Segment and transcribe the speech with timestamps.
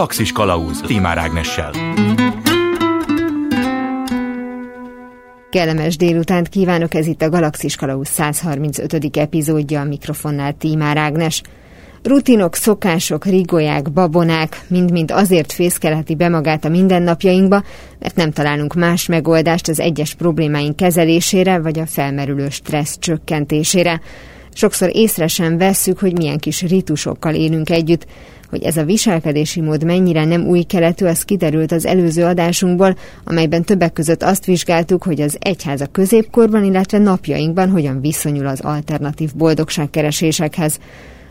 [0.00, 1.70] Galaxis Kalauz Timár Ágnessel.
[5.50, 9.16] Kellemes délutánt kívánok, ez itt a Galaxis Kalauz 135.
[9.16, 11.42] epizódja, a mikrofonnál Tímár Ágnes.
[12.02, 17.62] Rutinok, szokások, rigóják, babonák mind-mind azért fészkelheti be magát a mindennapjainkba,
[17.98, 24.00] mert nem találunk más megoldást az egyes problémáink kezelésére vagy a felmerülő stressz csökkentésére.
[24.52, 28.06] Sokszor észre sem vesszük, hogy milyen kis ritusokkal élünk együtt,
[28.50, 33.64] hogy ez a viselkedési mód mennyire nem új keletű, az kiderült az előző adásunkból, amelyben
[33.64, 39.34] többek között azt vizsgáltuk, hogy az egyház a középkorban, illetve napjainkban hogyan viszonyul az alternatív
[39.34, 40.78] boldogságkeresésekhez.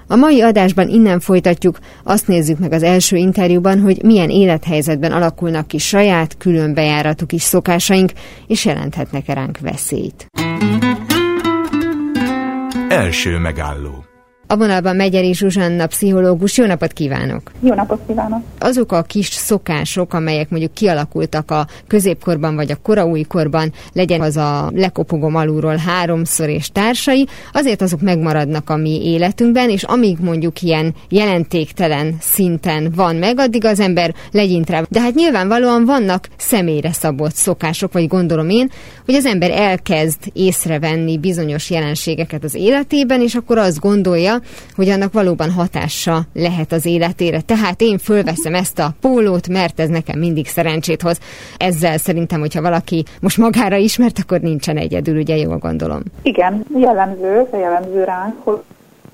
[0.08, 5.68] A mai adásban innen folytatjuk, azt nézzük meg az első interjúban, hogy milyen élethelyzetben alakulnak
[5.68, 8.12] ki saját, külön bejáratú kis szokásaink,
[8.48, 10.28] és jelenthetnek-e ránk veszélyt.
[12.90, 14.09] Első megálló
[14.52, 16.58] a vonalban Megyeri Zsuzsanna, pszichológus.
[16.58, 17.52] Jó napot kívánok!
[17.60, 18.42] Jó napot kívánok!
[18.60, 24.72] Azok a kis szokások, amelyek mondjuk kialakultak a középkorban vagy a koraújkorban, legyen az a
[24.76, 30.94] lekopogom alulról háromszor és társai, azért azok megmaradnak a mi életünkben, és amíg mondjuk ilyen
[31.10, 34.82] jelentéktelen szinten van meg, addig az ember legyint rá.
[34.90, 38.70] De hát nyilvánvalóan vannak személyre szabott szokások, vagy gondolom én,
[39.06, 44.38] hogy az ember elkezd észrevenni bizonyos jelenségeket az életében, és akkor azt gondolja,
[44.76, 47.42] hogy annak valóban hatása lehet az életére.
[47.42, 51.20] Tehát én fölveszem ezt a pólót, mert ez nekem mindig szerencsét hoz.
[51.58, 56.02] Ezzel szerintem, hogyha valaki most magára ismert, akkor nincsen egyedül, ugye jól gondolom.
[56.22, 58.62] Igen, jellemző, jellemző ránk, hogy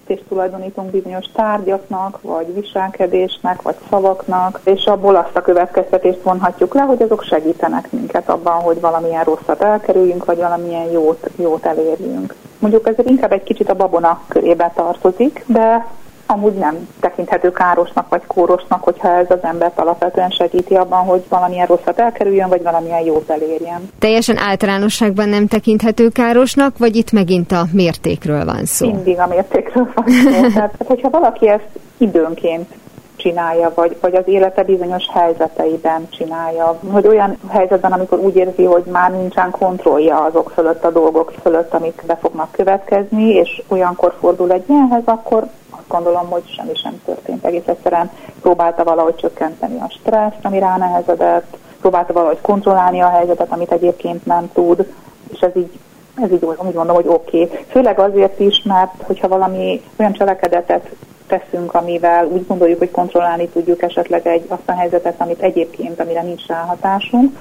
[0.07, 6.81] és tulajdonítunk bizonyos tárgyaknak, vagy viselkedésnek, vagy szavaknak, és abból azt a következtetést vonhatjuk le,
[6.81, 12.35] hogy azok segítenek minket abban, hogy valamilyen rosszat elkerüljünk, vagy valamilyen jót, jót elérjünk.
[12.59, 15.85] Mondjuk ez inkább egy kicsit a babona körébe tartozik, de
[16.25, 21.67] amúgy nem tekinthető károsnak vagy kórosnak, hogyha ez az embert alapvetően segíti abban, hogy valamilyen
[21.67, 23.89] rosszat elkerüljön, vagy valamilyen jót elérjen.
[23.99, 28.85] Teljesen általánosságban nem tekinthető károsnak, vagy itt megint a mértékről van szó?
[28.85, 30.47] Mindig a mértékről van szó.
[30.53, 32.73] Tehát, hogyha valaki ezt időnként
[33.15, 36.79] csinálja, vagy, vagy az élete bizonyos helyzeteiben csinálja.
[36.91, 41.73] Hogy olyan helyzetben, amikor úgy érzi, hogy már nincsen kontrollja azok fölött, a dolgok fölött,
[41.73, 45.47] amik be fognak következni, és olyankor fordul egy ilyenhez, akkor
[45.87, 47.45] azt gondolom, hogy semmi sem történt.
[47.45, 53.71] Egész egyszerűen próbálta valahogy csökkenteni a stresszt, ami ránehezedett, próbálta valahogy kontrollálni a helyzetet, amit
[53.71, 54.93] egyébként nem tud,
[55.31, 55.79] és ez így
[56.23, 57.43] ez így úgy mondom, hogy oké.
[57.43, 57.65] Okay.
[57.69, 60.89] Főleg azért is, mert hogyha valami olyan cselekedetet
[61.27, 66.21] teszünk, amivel úgy gondoljuk, hogy kontrollálni tudjuk esetleg egy azt a helyzetet, amit egyébként, amire
[66.21, 67.39] nincs ráhatásunk,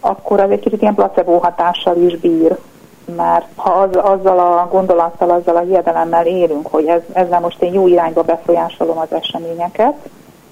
[0.00, 2.56] akkor az egy kicsit ilyen placebo hatással is bír.
[3.16, 7.72] Mert ha az, azzal a gondolattal, azzal a hiedelemmel élünk, hogy ez, ezzel most én
[7.72, 9.94] jó irányba befolyásolom az eseményeket,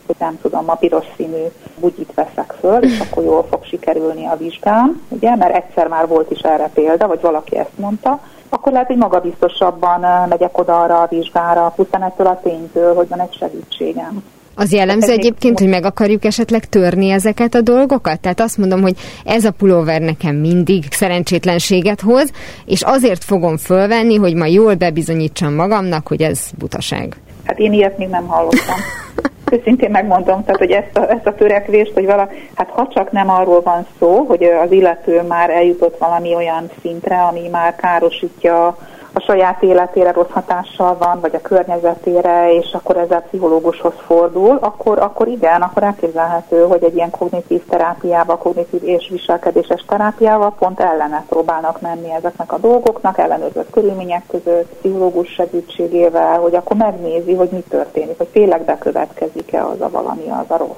[0.07, 1.45] hogy nem tudom, ma piros színű
[1.77, 6.31] bugyit veszek föl, és akkor jól fog sikerülni a vizsgám, ugye, mert egyszer már volt
[6.31, 11.07] is erre példa, vagy valaki ezt mondta, akkor lehet, hogy magabiztosabban megyek oda arra a
[11.07, 14.25] vizsgára, pusztán ettől a ténytől, hogy van egy segítségem.
[14.61, 18.21] Az jellemző egyébként, hogy meg akarjuk esetleg törni ezeket a dolgokat?
[18.21, 22.31] Tehát azt mondom, hogy ez a pulóver nekem mindig szerencsétlenséget hoz,
[22.67, 27.17] és azért fogom fölvenni, hogy ma jól bebizonyítsam magamnak, hogy ez butaság.
[27.45, 28.77] Hát én ilyet még nem hallottam.
[29.53, 33.31] Őszintén megmondom, tehát, hogy ezt a, ezt a törekvést, hogy vala, hát ha csak nem
[33.31, 38.79] arról van szó, hogy az illető már eljutott valami olyan szintre, ami már károsítja
[39.19, 44.99] a saját életére rossz hatással van, vagy a környezetére, és akkor ezzel pszichológushoz fordul, akkor,
[44.99, 51.25] akkor igen, akkor elképzelhető, hogy egy ilyen kognitív terápiával, kognitív és viselkedéses terápiával pont ellene
[51.29, 57.65] próbálnak menni ezeknek a dolgoknak, ellenőrzött körülmények között, pszichológus segítségével, hogy akkor megnézi, hogy mi
[57.69, 60.69] történik, hogy tényleg bekövetkezik-e az a valami, az a rossz.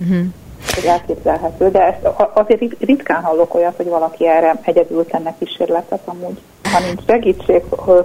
[0.00, 0.41] Uh-huh
[0.74, 6.38] hogy elképzelhető, de ezt azért ritkán hallok olyat, hogy valaki erre egyedül tenne kísérletet amúgy
[6.72, 7.62] ha nincs segítség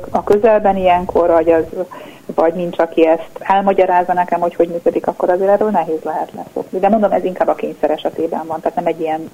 [0.09, 1.63] a közelben ilyenkor, vagy, az,
[2.35, 6.79] vagy nincs, aki ezt elmagyarázza nekem, hogy hogy működik, akkor azért erről nehéz lehet leszokni.
[6.79, 9.31] De mondom, ez inkább a kényszer esetében van, tehát nem egy ilyen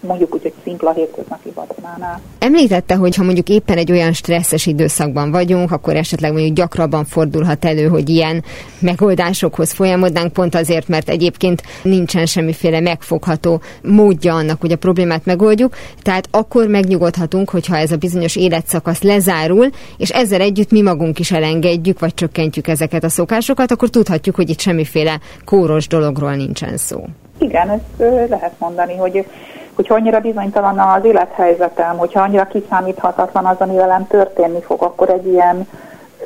[0.00, 2.20] mondjuk úgy, hogy szimpla hétköznapi vadonánál.
[2.38, 7.64] Említette, hogy ha mondjuk éppen egy olyan stresszes időszakban vagyunk, akkor esetleg mondjuk gyakrabban fordulhat
[7.64, 8.44] elő, hogy ilyen
[8.78, 15.74] megoldásokhoz folyamodnánk, pont azért, mert egyébként nincsen semmiféle megfogható módja annak, hogy a problémát megoldjuk.
[16.02, 21.30] Tehát akkor megnyugodhatunk, hogyha ez a bizonyos életszakasz lezárul, és ezzel együtt mi magunk is
[21.30, 27.04] elengedjük, vagy csökkentjük ezeket a szokásokat, akkor tudhatjuk, hogy itt semmiféle kóros dologról nincsen szó.
[27.38, 29.26] Igen, ezt lehet mondani, hogy
[29.76, 35.26] hogyha annyira bizonytalan az élethelyzetem, hogyha annyira kiszámíthatatlan az, ami velem történni fog, akkor egy
[35.26, 35.68] ilyen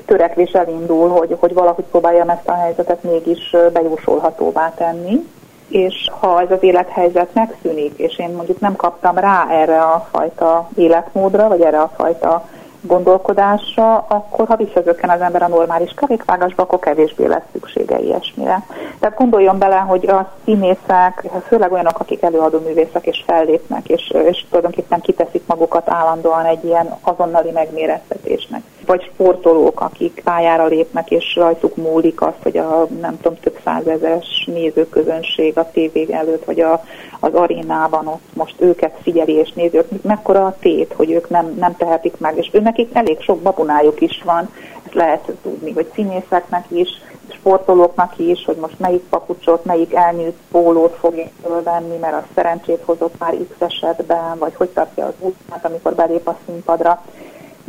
[0.07, 5.27] törekvés elindul, hogy, hogy valahogy próbáljam ezt a helyzetet mégis bejósolhatóvá tenni.
[5.69, 10.69] és ha ez az élethelyzet megszűnik, és én mondjuk nem kaptam rá erre a fajta
[10.75, 12.45] életmódra, vagy erre a fajta
[12.81, 18.63] gondolkodásra, akkor ha visszazökken az ember a normális kerékvágásba, akkor kevésbé lesz szüksége ilyesmire.
[18.99, 24.45] Tehát gondoljon bele, hogy a színészek, főleg olyanok, akik előadó művészek és fellépnek, és, és
[24.49, 28.63] tulajdonképpen kiteszik magukat állandóan egy ilyen azonnali megmérettetésnek.
[28.91, 34.49] Vagy sportolók, akik pályára lépnek, és rajtuk múlik az, hogy a nem tudom, több százezeres
[34.53, 36.85] nézőközönség a tévé előtt, vagy a,
[37.21, 41.77] az arénában ott most őket figyeli és nézi, mekkora a tét, hogy ők nem, nem
[41.77, 44.51] tehetik meg, és ő nekik elég sok babunájuk is van,
[44.85, 46.89] ezt lehet tudni, hogy színészeknek is,
[47.33, 53.19] sportolóknak is, hogy most melyik papucsot, melyik elnyűjt pólót fogja fölvenni, mert az szerencsét hozott
[53.19, 57.03] már X esetben, vagy hogy tartja az útját, amikor belép a színpadra.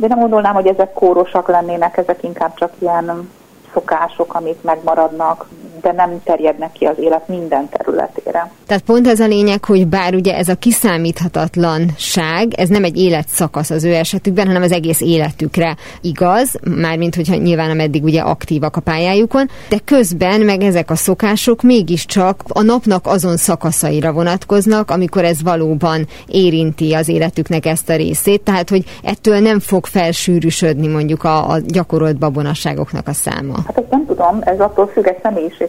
[0.02, 3.30] De nem gondolnám, hogy ezek kórosak lennének, ezek inkább csak ilyen
[3.72, 5.48] szokások, amik megmaradnak,
[5.82, 8.50] de nem terjednek ki az élet minden területére.
[8.66, 13.70] Tehát pont ez a lényeg, hogy bár ugye ez a kiszámíthatatlanság, ez nem egy életszakasz
[13.70, 18.80] az ő esetükben, hanem az egész életükre igaz, mármint hogyha nyilván ameddig ugye aktívak a
[18.80, 25.42] pályájukon, de közben meg ezek a szokások mégiscsak a napnak azon szakaszaira vonatkoznak, amikor ez
[25.42, 31.50] valóban érinti az életüknek ezt a részét, tehát hogy ettől nem fog felsűrűsödni mondjuk a,
[31.50, 33.54] a gyakorolt babonasságoknak a száma.
[33.66, 35.20] Hát ezt nem tudom, ez attól függ, egy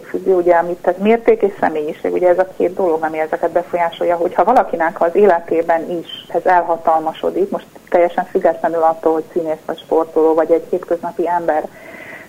[0.04, 4.16] személyiségfüggő, ugye, amit tehát mérték és személyiség, ugye ez a két dolog, ami ezeket befolyásolja,
[4.16, 10.34] hogyha valakinek az életében is ez elhatalmasodik, most teljesen függetlenül attól, hogy színész vagy sportoló,
[10.34, 11.68] vagy egy hétköznapi ember,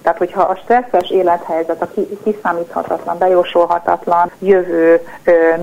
[0.01, 1.89] tehát, hogyha a stresszes élethelyzet, a
[2.23, 5.01] kiszámíthatatlan, bejósolhatatlan jövő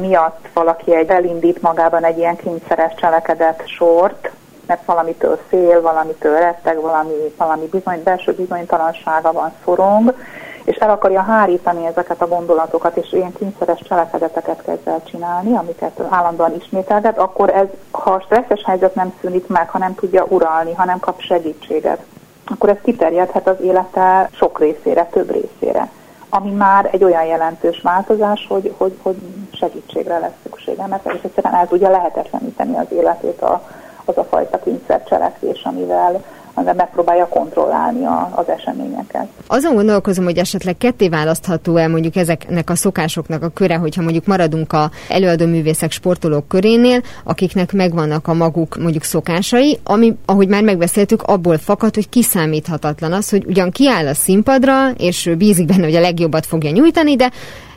[0.00, 4.30] miatt valaki egy elindít magában egy ilyen kényszeres cselekedet sort,
[4.66, 10.14] mert valamitől fél, valamitől retteg, valami, valami bizony, belső bizonytalansága van, szorong,
[10.64, 16.00] és el akarja hárítani ezeket a gondolatokat, és ilyen kényszeres cselekedeteket kezd el csinálni, amiket
[16.08, 20.74] állandóan ismételget, akkor ez, ha a stresszes helyzet nem szűnik meg, ha nem tudja uralni,
[20.74, 22.04] ha nem kap segítséget,
[22.46, 25.88] akkor ez kiterjedhet az élete sok részére, több részére.
[26.28, 29.16] Ami már egy olyan jelentős változás, hogy, hogy, hogy
[29.52, 33.62] segítségre lesz szüksége, mert egyszerűen el tudja lehetetleníteni az életét a,
[34.04, 39.26] az a fajta kényszercselekvés, amivel hanem megpróbálja kontrollálni a, az eseményeket.
[39.46, 44.26] Azon gondolkozom, hogy esetleg ketté választható el mondjuk ezeknek a szokásoknak a köre, hogyha mondjuk
[44.26, 50.62] maradunk a előadó művészek, sportolók körénél, akiknek megvannak a maguk mondjuk szokásai, ami, ahogy már
[50.62, 55.94] megbeszéltük, abból fakad, hogy kiszámíthatatlan az, hogy ugyan kiáll a színpadra, és bízik benne, hogy
[55.94, 57.30] a legjobbat fogja nyújtani, de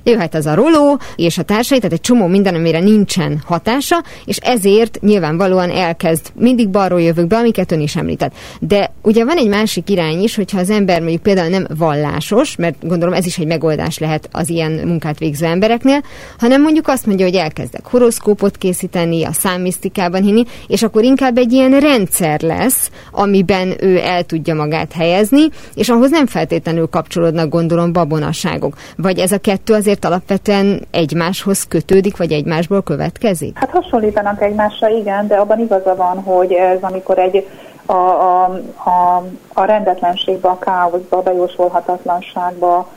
[0.05, 4.37] jöhet az a roló és a társai, tehát egy csomó minden, amire nincsen hatása, és
[4.37, 8.33] ezért nyilvánvalóan elkezd mindig balról jövök be, amiket ön is említett.
[8.59, 12.87] De ugye van egy másik irány is, hogyha az ember mondjuk például nem vallásos, mert
[12.87, 16.03] gondolom ez is egy megoldás lehet az ilyen munkát végző embereknél,
[16.37, 21.51] hanem mondjuk azt mondja, hogy elkezdek horoszkópot készíteni, a számmisztikában hinni, és akkor inkább egy
[21.51, 25.41] ilyen rendszer lesz, amiben ő el tudja magát helyezni,
[25.73, 28.77] és ahhoz nem feltétlenül kapcsolódnak gondolom babonasságok.
[28.97, 33.57] Vagy ez a kettő azért azért alapvetően egymáshoz kötődik, vagy egymásból következik?
[33.57, 37.47] Hát hasonlítanak egymásra, igen, de abban igaza van, hogy ez amikor egy
[37.85, 38.43] a, a,
[38.75, 42.87] a, a rendetlenségbe, a káoszba, a bejósolhatatlanságba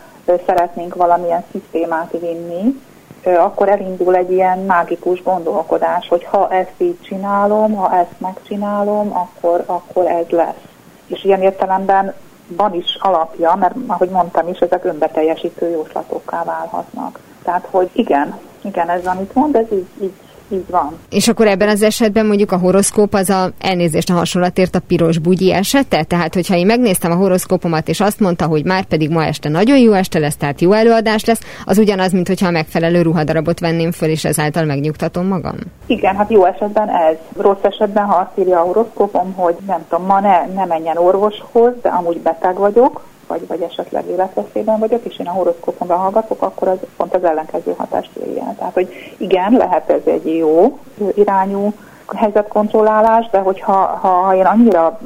[0.46, 2.80] szeretnénk valamilyen szisztémát vinni,
[3.38, 9.62] akkor elindul egy ilyen mágikus gondolkodás, hogy ha ezt így csinálom, ha ezt megcsinálom, akkor,
[9.66, 10.62] akkor ez lesz.
[11.06, 12.14] És ilyen értelemben
[12.56, 17.18] van is alapja, mert ahogy mondtam is, ezek önbeteljesítő jóslatokká válhatnak.
[17.42, 20.14] Tehát, hogy igen, igen, ez amit mond, ez így, így
[20.48, 20.98] így van.
[21.10, 25.18] És akkor ebben az esetben mondjuk a horoszkóp az a elnézést a hasonlatért a piros
[25.18, 26.02] bugyi esete?
[26.02, 29.78] Tehát, hogyha én megnéztem a horoszkópomat, és azt mondta, hogy már pedig ma este nagyon
[29.78, 33.92] jó este lesz, tehát jó előadás lesz, az ugyanaz, mint hogyha a megfelelő ruhadarabot venném
[33.92, 35.56] föl, és ezáltal megnyugtatom magam?
[35.86, 37.16] Igen, hát jó esetben ez.
[37.36, 41.72] Rossz esetben, ha azt írja a horoszkópom, hogy nem tudom, ma ne, ne menjen orvoshoz,
[41.82, 46.68] de amúgy beteg vagyok, vagy, vagy esetleg életveszélyben vagyok, és én a horoszkópomra hallgatok, akkor
[46.68, 48.54] az pont az ellenkező hatást éri el.
[48.58, 50.78] Tehát, hogy igen, lehet ez egy jó
[51.14, 51.72] irányú
[52.16, 54.98] helyzetkontrollálás, de hogyha ha én annyira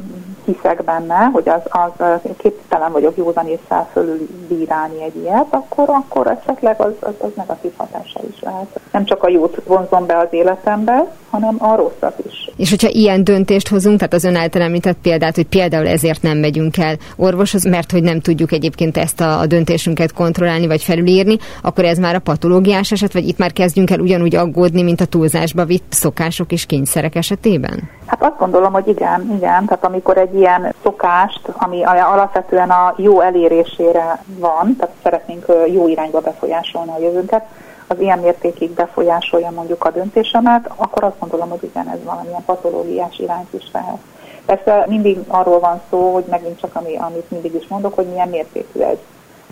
[0.44, 1.60] hiszek benne, hogy az,
[1.96, 7.30] az képtelen vagyok józan észre fölül bírálni egy ilyet, akkor, akkor esetleg az, az, az
[7.36, 8.80] negatív hatása is lehet.
[8.92, 12.50] Nem csak a jót vonzom be az életembe, hanem a rosszat is.
[12.56, 16.38] És hogyha ilyen döntést hozunk, tehát az ön által említett példát, hogy például ezért nem
[16.38, 21.36] megyünk el orvoshoz, mert hogy nem tudjuk egyébként ezt a, a döntésünket kontrollálni vagy felülírni,
[21.62, 25.04] akkor ez már a patológiás eset, vagy itt már kezdjünk el ugyanúgy aggódni, mint a
[25.04, 27.90] túlzásba vitt szokások és kényszerek esetében?
[28.06, 29.64] Hát azt gondolom, hogy igen, igen.
[29.64, 36.20] Tehát amikor egy ilyen szokást, ami alapvetően a jó elérésére van, tehát szeretnénk jó irányba
[36.20, 37.44] befolyásolni a jövőnket,
[37.92, 43.18] az ilyen mértékig befolyásolja mondjuk a döntésemet, akkor azt gondolom, hogy igen, ez valamilyen patológiás
[43.18, 43.98] irányt is vehet.
[44.46, 48.28] Persze mindig arról van szó, hogy megint csak ami, amit mindig is mondok, hogy milyen
[48.28, 48.98] mértékű egy.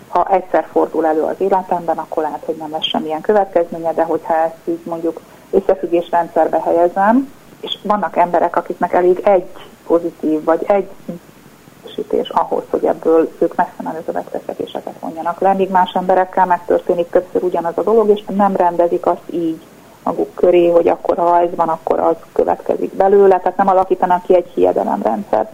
[0.07, 4.35] Ha egyszer fordul elő az életemben, akkor lehet, hogy nem lesz semmilyen következménye, de hogyha
[4.35, 5.21] ezt így mondjuk
[5.51, 9.45] összefüggés rendszerbe helyezem, és vannak emberek, akiknek elég egy
[9.87, 10.89] pozitív, vagy egy
[11.93, 17.43] sütés ahhoz, hogy ebből ők messze menő következtetéseket vonjanak le, míg más emberekkel megtörténik többször
[17.43, 19.61] ugyanaz a dolog, és nem rendezik azt így
[20.03, 24.35] maguk köré, hogy akkor ha ez van, akkor az következik belőle, tehát nem alakítanak ki
[24.35, 25.51] egy hiedelemrendszert.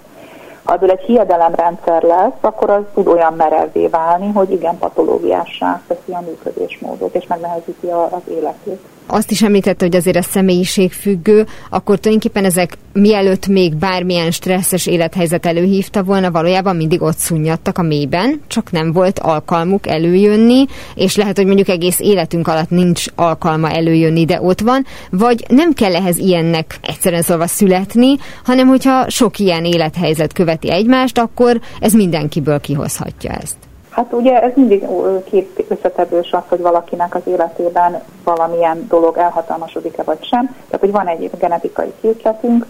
[0.63, 6.11] Ha ebből egy hiedelemrendszer lesz, akkor az tud olyan merevvé válni, hogy igen, patológiássá teszi
[6.11, 11.99] a működésmódot, és megnehezíti az életét azt is említette, hogy azért a személyiség függő, akkor
[11.99, 18.41] tulajdonképpen ezek mielőtt még bármilyen stresszes élethelyzet előhívta volna, valójában mindig ott szunnyadtak a mélyben,
[18.47, 24.25] csak nem volt alkalmuk előjönni, és lehet, hogy mondjuk egész életünk alatt nincs alkalma előjönni,
[24.25, 29.65] de ott van, vagy nem kell ehhez ilyennek egyszerűen szólva születni, hanem hogyha sok ilyen
[29.65, 33.66] élethelyzet követi egymást, akkor ez mindenkiből kihozhatja ezt.
[33.97, 34.87] Hát ugye ez mindig
[35.23, 40.45] két összetevős az, hogy valakinek az életében valamilyen dolog elhatalmasodik-e vagy sem.
[40.45, 42.65] Tehát, hogy van egy genetikai készletünk,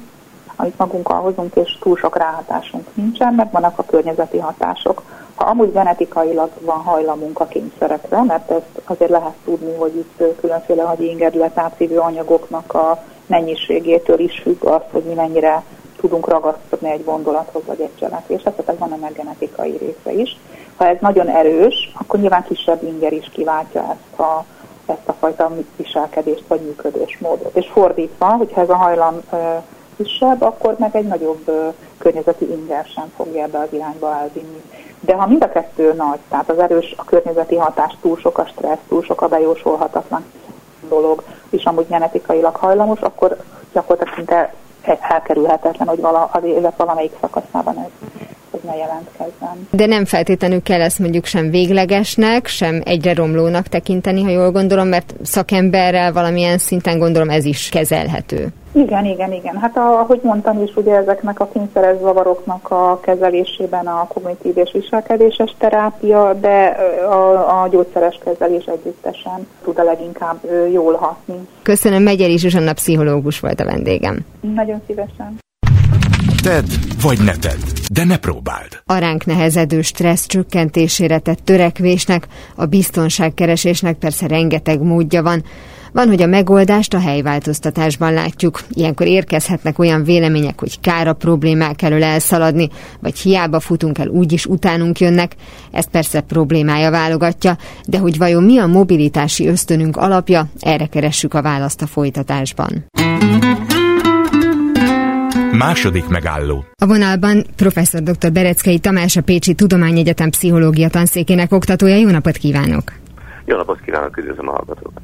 [0.56, 5.04] amit magunkkal hozunk, és túl sok ráhatásunk nincsen, mert vannak a környezeti hatások.
[5.36, 10.84] Ha amúgy genetikailag van hajlamunk a kényszerekre, mert ezt azért lehet tudni, hogy itt különféle
[10.84, 15.64] hagyi ingerület átszívő anyagoknak a mennyiségétől is függ az, hogy mi mennyire
[16.00, 20.38] tudunk ragaszkodni egy gondolathoz vagy egy cselekvéshez, tehát van ennek genetikai része is.
[20.76, 24.46] Ha ez nagyon erős, akkor nyilván kisebb inger is kiváltja ezt a,
[24.86, 27.56] ezt a fajta viselkedést vagy működésmódot.
[27.56, 29.22] És fordítva, hogyha ez a hajlam
[29.98, 31.52] kisebb, akkor meg egy nagyobb
[31.98, 34.62] környezeti inger sem fogja ebbe az irányba elvinni.
[35.00, 38.46] De ha mind a kettő nagy, tehát az erős a környezeti hatás, túl sok a
[38.46, 40.26] stressz, túl sok a bejósolhatatlan
[40.90, 43.38] dolog, és amúgy genetikailag hajlamos, akkor
[43.74, 44.54] gyakorlatilag szinte
[44.88, 48.10] elkerülhetetlen, hogy vala, az élet valamelyik szakaszában ez,
[48.54, 49.68] ez ne jelentkezzen.
[49.70, 54.88] De nem feltétlenül kell ezt mondjuk sem véglegesnek, sem egyre romlónak tekinteni, ha jól gondolom,
[54.88, 58.48] mert szakemberrel valamilyen szinten gondolom ez is kezelhető.
[58.72, 59.58] Igen, igen, igen.
[59.58, 65.56] Hát ahogy mondtam is, ugye ezeknek a kényszeres zavaroknak a kezelésében a kognitív és viselkedéses
[65.58, 66.66] terápia, de
[67.10, 70.38] a, a gyógyszeres kezelés együttesen tud a leginkább
[70.72, 71.48] jól hatni.
[71.64, 74.26] Köszönöm, Megyeri Zsuzsanna pszichológus volt a vendégem.
[74.42, 75.46] Nagyon szívesen.
[76.42, 76.66] Tedd,
[77.02, 77.60] vagy ne tedd,
[77.92, 78.82] de ne próbáld.
[78.86, 85.44] A ránk nehezedő stressz csökkentésére tett törekvésnek, a biztonságkeresésnek persze rengeteg módja van,
[85.92, 88.62] van, hogy a megoldást a helyváltoztatásban látjuk.
[88.70, 94.46] Ilyenkor érkezhetnek olyan vélemények, hogy kár a problémák elől elszaladni, vagy hiába futunk el, úgyis
[94.46, 95.36] utánunk jönnek.
[95.72, 101.42] Ezt persze problémája válogatja, de hogy vajon mi a mobilitási ösztönünk alapja, erre keressük a
[101.42, 102.86] választ a folytatásban.
[105.52, 106.66] Második megálló.
[106.82, 108.32] A vonalban professzor dr.
[108.32, 111.96] Bereckei Tamás, a Pécsi Tudományegyetem pszichológia tanszékének oktatója.
[111.96, 113.07] Jó napot kívánok!
[113.50, 115.02] Jó napot kívánok, üdvözlöm a hallgatókat!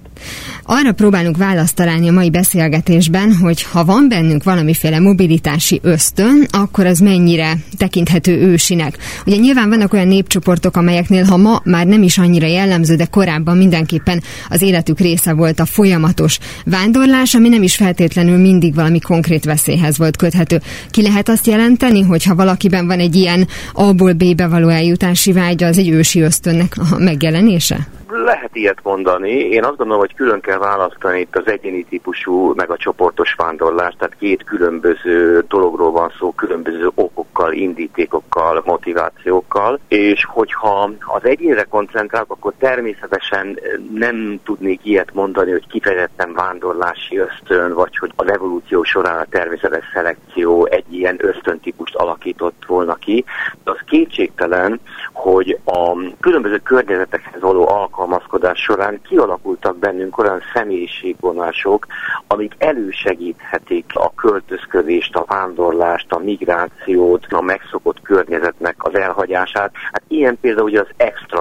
[0.63, 6.85] Arra próbálunk választ találni a mai beszélgetésben, hogy ha van bennünk valamiféle mobilitási ösztön, akkor
[6.85, 8.97] az mennyire tekinthető ősinek.
[9.25, 13.57] Ugye nyilván vannak olyan népcsoportok, amelyeknél ha ma már nem is annyira jellemző, de korábban
[13.57, 19.45] mindenképpen az életük része volt a folyamatos vándorlás, ami nem is feltétlenül mindig valami konkrét
[19.45, 20.61] veszélyhez volt köthető.
[20.89, 25.67] Ki lehet azt jelenteni, hogy ha valakiben van egy ilyen A-ból B-be való eljutási vágya,
[25.67, 27.87] az egy ősi ösztönnek a megjelenése?
[28.15, 29.29] Lehet ilyet mondani.
[29.29, 33.97] Én azt gondolom, hogy külön kell választani itt az egyéni típusú, meg a csoportos vándorlást,
[33.97, 42.31] tehát két különböző dologról van szó, különböző okokkal, indítékokkal, motivációkkal, és hogyha az egyénre koncentrálok,
[42.31, 43.59] akkor természetesen
[43.93, 49.85] nem tudnék ilyet mondani, hogy kifejezetten vándorlási ösztön, vagy hogy az evolúció során a természetes
[49.93, 53.23] szelekció egy ilyen ösztöntípust alakított volna ki.
[53.63, 54.79] De az kétségtelen,
[55.11, 57.67] hogy a különböző környezetekhez való
[58.03, 61.87] alkalmazkodás során kialakultak bennünk olyan személyiségvonások,
[62.27, 69.71] amik elősegíthetik a költözködést, a vándorlást, a migrációt, a megszokott környezetnek az elhagyását.
[69.91, 70.87] Hát ilyen például ugye az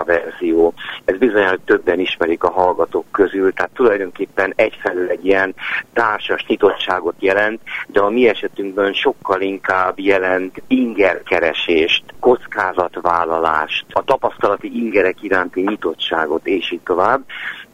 [0.07, 0.75] extraverzió.
[1.05, 5.55] Ez bizonyára többen ismerik a hallgatók közül, tehát tulajdonképpen egyfelől egy ilyen
[5.93, 15.23] társas nyitottságot jelent, de a mi esetünkben sokkal inkább jelent ingerkeresést, kockázatvállalást, a tapasztalati ingerek
[15.23, 17.23] iránti nyitottságot, és így tovább.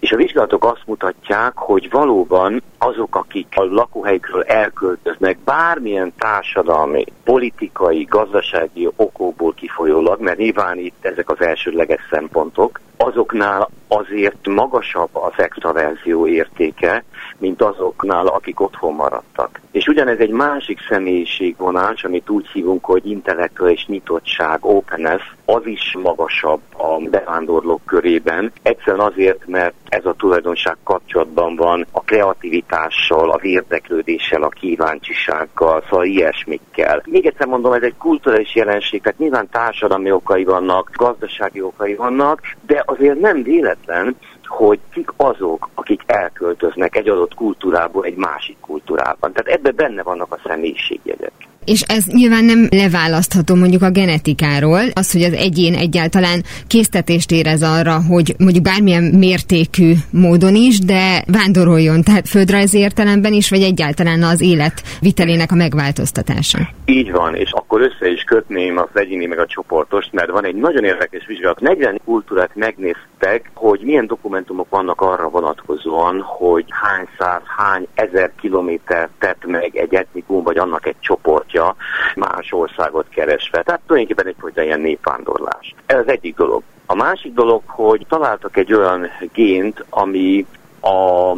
[0.01, 8.03] És a vizsgálatok azt mutatják, hogy valóban azok, akik a lakóhelyükről elköltöznek bármilyen társadalmi, politikai,
[8.03, 16.27] gazdasági okokból kifolyólag, mert nyilván itt ezek az elsődleges szempontok, azoknál azért magasabb az extraverzió
[16.27, 17.05] értéke,
[17.39, 19.61] mint azoknál, akik otthon maradtak.
[19.71, 26.61] És ugyanez egy másik személyiségvonás, amit úgy hívunk, hogy intellektuális nyitottság, openness, az is magasabb
[26.77, 28.53] a bevándorlók körében.
[28.63, 36.05] Egyszerűen azért, mert ez a tulajdonság kapcsolatban van a kreativitással, az érdeklődéssel, a kíváncsisággal, szóval
[36.05, 37.03] ilyesmikkel.
[37.05, 42.41] Még egyszer mondom, ez egy kulturális jelenség, tehát nyilván társadalmi okai vannak, gazdasági okai vannak,
[42.67, 49.33] de azért nem véletlen, hogy kik azok, akik elköltöznek egy adott kultúrából egy másik kultúrában.
[49.33, 51.33] Tehát ebben benne vannak a személyiségjegyek
[51.69, 57.63] és ez nyilván nem leválasztható mondjuk a genetikáról, az, hogy az egyén egyáltalán késztetést érez
[57.63, 64.23] arra, hogy mondjuk bármilyen mértékű módon is, de vándoroljon, tehát földrajzi értelemben is, vagy egyáltalán
[64.23, 66.59] az élet vitelének a megváltoztatása.
[66.85, 70.55] Így van, és akkor össze is kötném az egyéni meg a csoportos, mert van egy
[70.55, 71.61] nagyon érdekes vizsgálat.
[71.61, 79.09] 40 kultúrát megnéztek, hogy milyen dokumentumok vannak arra vonatkozóan, hogy hány száz, hány ezer kilométer
[79.19, 81.77] tett meg egy etnikum, vagy annak egy csoportja útja
[82.15, 83.63] más országot keresve.
[83.63, 85.75] Tehát tulajdonképpen egyfajta ilyen népvándorlás.
[85.87, 86.63] Ez az egyik dolog.
[86.87, 90.47] A másik dolog, hogy találtak egy olyan gént, ami
[90.81, 91.33] a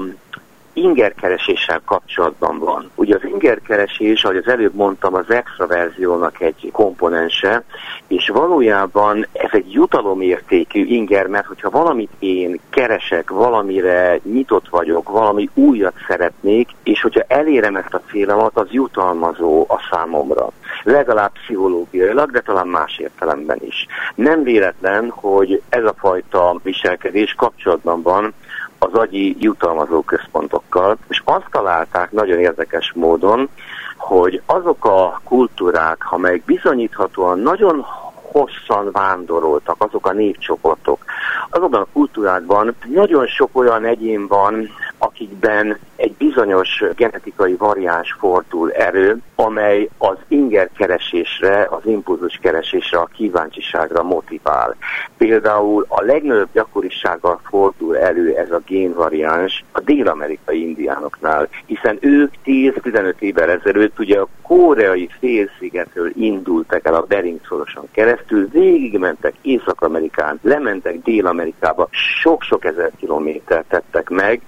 [0.80, 2.90] ingerkereséssel kapcsolatban van.
[2.94, 7.62] Ugye az ingerkeresés, ahogy az előbb mondtam, az extraverziónak egy komponense,
[8.08, 15.48] és valójában ez egy jutalomértékű inger, mert hogyha valamit én keresek, valamire nyitott vagyok, valami
[15.54, 20.48] újat szeretnék, és hogyha elérem ezt a célomat, az jutalmazó a számomra.
[20.82, 23.86] Legalább pszichológiailag, de talán más értelemben is.
[24.14, 28.34] Nem véletlen, hogy ez a fajta viselkedés kapcsolatban van
[28.82, 33.48] az agyi jutalmazó központokkal, és azt találták nagyon érdekes módon,
[33.96, 37.86] hogy azok a kultúrák, amelyek bizonyíthatóan nagyon
[38.32, 41.04] hosszan vándoroltak, azok a népcsoportok.
[41.50, 44.68] Azokban a kultúrákban nagyon sok olyan egyén van,
[45.02, 53.08] akikben egy bizonyos genetikai variáns fordul erő, amely az inger keresésre, az impulzus keresésre, a
[53.14, 54.76] kíváncsiságra motivál.
[55.16, 63.14] Például a legnagyobb gyakorisággal fordul elő ez a génvariáns a dél-amerikai indiánoknál, hiszen ők 10-15
[63.18, 71.02] évvel ezelőtt ugye a koreai félszigetről indultak el a Bering szorosan keresztül, végigmentek Észak-Amerikán, lementek
[71.02, 74.40] Dél-Amerikába, sok-sok ezer kilométert tettek meg,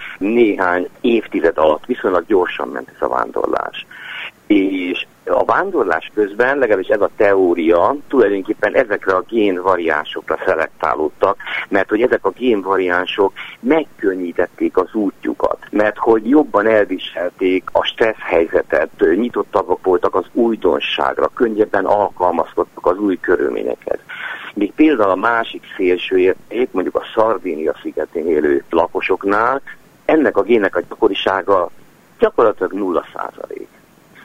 [0.42, 3.86] néhány évtized alatt viszonylag gyorsan ment ez a vándorlás.
[4.46, 11.36] És a vándorlás közben, legalábbis ez a teória, tulajdonképpen ezekre a génvariánsokra szelektálódtak,
[11.68, 18.90] mert hogy ezek a génvariánsok megkönnyítették az útjukat, mert hogy jobban elviselték a stressz helyzetet,
[19.16, 23.98] nyitottabbak voltak az újdonságra, könnyebben alkalmazkodtak az új körülményekhez.
[24.54, 29.62] Még például a másik szélső érték, mondjuk a Szardénia szigetén élő lakosoknál,
[30.12, 31.70] ennek a gének a gyakorisága
[32.18, 33.68] gyakorlatilag nulla százalék.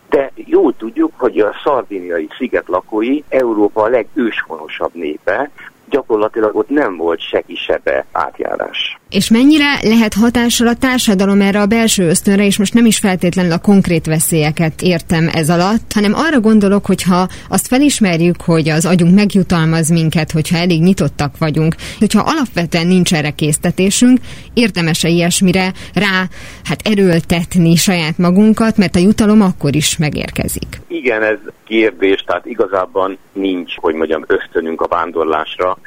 [0.09, 5.49] De jól tudjuk, hogy a szardiniai sziget lakói Európa a legőshonosabb népe,
[5.89, 8.96] gyakorlatilag ott nem volt se kisebe átjárás.
[9.09, 13.51] És mennyire lehet hatással a társadalom erre a belső ösztönre, és most nem is feltétlenül
[13.51, 19.15] a konkrét veszélyeket értem ez alatt, hanem arra gondolok, hogyha azt felismerjük, hogy az agyunk
[19.15, 24.19] megjutalmaz minket, hogyha elég nyitottak vagyunk, hogyha alapvetően nincs erre késztetésünk,
[24.53, 26.23] érdemes-e ilyesmire rá
[26.63, 30.81] hát erőltetni saját magunkat, mert a jutalom akkor is megérkezik.
[30.87, 35.77] Igen, ez kérdés, tehát igazában nincs, hogy mondjam, ösztönünk a vándorlásra,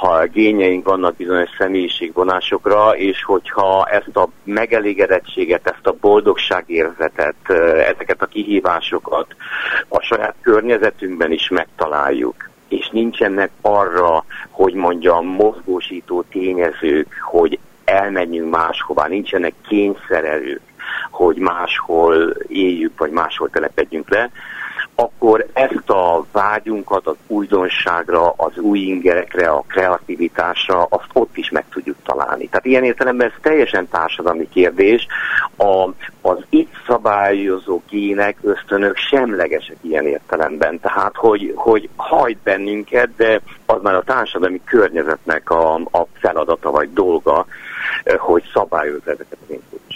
[0.00, 7.50] ha gényeink vannak bizonyos személyiségvonásokra, és hogyha ezt a megelégedettséget, ezt a boldogságérzetet,
[7.94, 9.26] ezeket a kihívásokat
[9.88, 19.06] a saját környezetünkben is megtaláljuk, és nincsenek arra, hogy mondjam, mozgósító tényezők, hogy elmenjünk máshová,
[19.06, 20.62] nincsenek kényszererők,
[21.10, 24.30] hogy máshol éljük, vagy máshol telepedjünk le,
[25.00, 31.64] akkor ezt a vágyunkat az újdonságra, az új ingerekre, a kreativitásra, azt ott is meg
[31.70, 32.48] tudjuk találni.
[32.48, 35.06] Tehát ilyen értelemben ez teljesen társadalmi kérdés.
[35.56, 35.88] A,
[36.20, 40.80] az itt szabályozó gének, ösztönök semlegesek ilyen értelemben.
[40.80, 46.92] Tehát, hogy, hogy hajt bennünket, de az már a társadalmi környezetnek a, a feladata vagy
[46.92, 47.46] dolga,
[48.18, 49.89] hogy szabályoz ezeket az impulzusokat.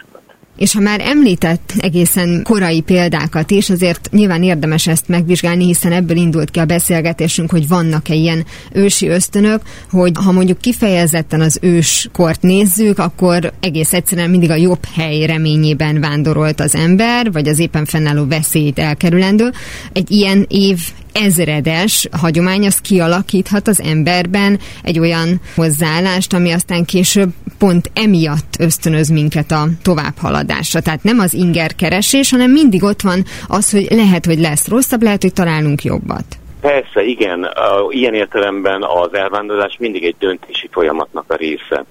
[0.57, 6.17] És ha már említett egészen korai példákat is, azért nyilván érdemes ezt megvizsgálni, hiszen ebből
[6.17, 12.43] indult ki a beszélgetésünk, hogy vannak-e ilyen ősi ösztönök, hogy ha mondjuk kifejezetten az őskort
[12.43, 17.85] nézzük, akkor egész egyszerűen mindig a jobb hely reményében vándorolt az ember, vagy az éppen
[17.85, 19.51] fennálló veszélyt elkerülendő.
[19.93, 20.79] Egy ilyen év
[21.14, 29.09] ezredes hagyomány az kialakíthat az emberben egy olyan hozzáállást, ami aztán később pont emiatt ösztönöz
[29.09, 30.81] minket a továbbhaladásra.
[30.81, 35.03] Tehát nem az inger keresés, hanem mindig ott van az, hogy lehet, hogy lesz rosszabb,
[35.03, 36.24] lehet, hogy találunk jobbat.
[36.61, 37.48] Persze, igen.
[37.88, 41.85] Ilyen értelemben az elvándorlás mindig egy döntési folyamatnak a része.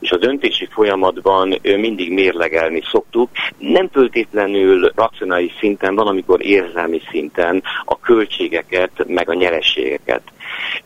[0.00, 3.30] És a döntési folyamatban mindig mérlegelni szoktuk.
[3.58, 10.22] Nem föltétlenül racionális szinten, van, amikor érzelmi szinten a költségeket, meg a nyerességeket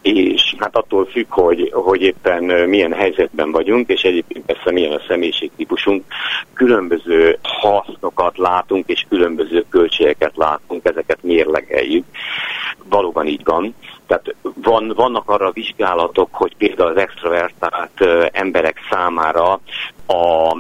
[0.02, 5.02] és hát attól függ, hogy, hogy éppen milyen helyzetben vagyunk, és egyébként persze milyen a
[5.08, 6.04] személyiségtípusunk,
[6.54, 12.04] különböző hasznokat látunk, és különböző költségeket látunk, ezeket mérlegeljük.
[12.88, 13.74] Valóban így van.
[14.06, 18.00] Tehát van, vannak arra vizsgálatok, hogy például az extravertált
[18.32, 19.60] emberek számára
[20.06, 20.56] a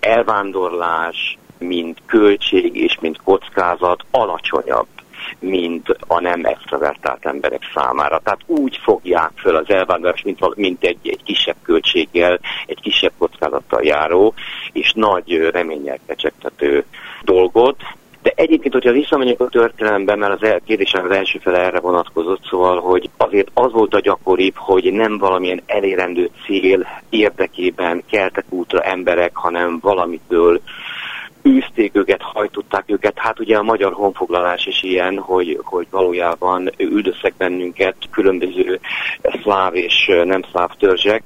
[0.00, 4.86] elvándorlás, mint költség és mint kockázat alacsonyabb
[5.38, 8.20] mint a nem extravertált emberek számára.
[8.24, 13.82] Tehát úgy fogják föl az elvándorlás, mint, mint egy, egy kisebb költséggel, egy kisebb kockázattal
[13.82, 14.34] járó,
[14.72, 16.84] és nagy reménnyel kecsegtető
[17.22, 17.76] dolgot,
[18.24, 22.80] de egyébként, hogyha visszamegyünk a történelemben, mert az kérdésem az első fele erre vonatkozott, szóval,
[22.80, 29.36] hogy azért az volt a gyakoribb, hogy nem valamilyen elérendő cél érdekében keltek útra emberek,
[29.36, 30.60] hanem valamitől
[31.48, 33.18] űzték őket, hajtották őket.
[33.18, 38.80] Hát ugye a magyar honfoglalás is ilyen, hogy, hogy valójában üldöztek bennünket különböző
[39.42, 41.22] szláv és nem szláv törzsek,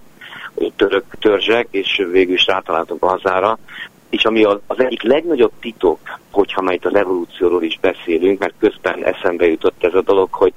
[0.76, 3.58] török törzsek, és végül is rátaláltunk a hazára.
[4.10, 5.98] És ami az, egyik legnagyobb titok,
[6.30, 10.52] hogyha majd az evolúcióról is beszélünk, mert közben eszembe jutott ez a dolog, hogy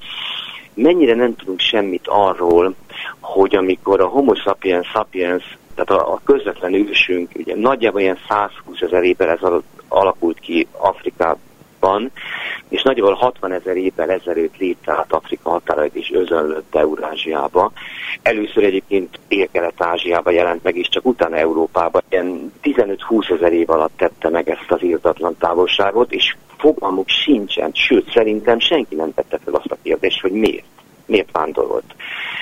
[0.73, 2.75] mennyire nem tudunk semmit arról,
[3.19, 8.81] hogy amikor a homo sapiens sapiens tehát a, a közvetlen ősünk ugye nagyjából ilyen 120
[8.81, 9.39] ezer évvel ez
[9.87, 12.11] alakult ki Afrikában,
[12.69, 17.71] és nagyjából 60 ezer évvel ezelőtt lépte át Afrika határait és özönlött Eurázsiába.
[18.21, 22.01] Először egyébként Dél-Kelet-Ázsiába jelent meg, és csak utána Európába.
[22.09, 28.11] Ilyen 15-20 ezer év alatt tette meg ezt az írtatlan távolságot, és fogalmuk sincsen, sőt
[28.11, 30.65] szerintem senki nem tette fel azt a kérdést, hogy miért
[31.11, 31.95] miért vándorolt.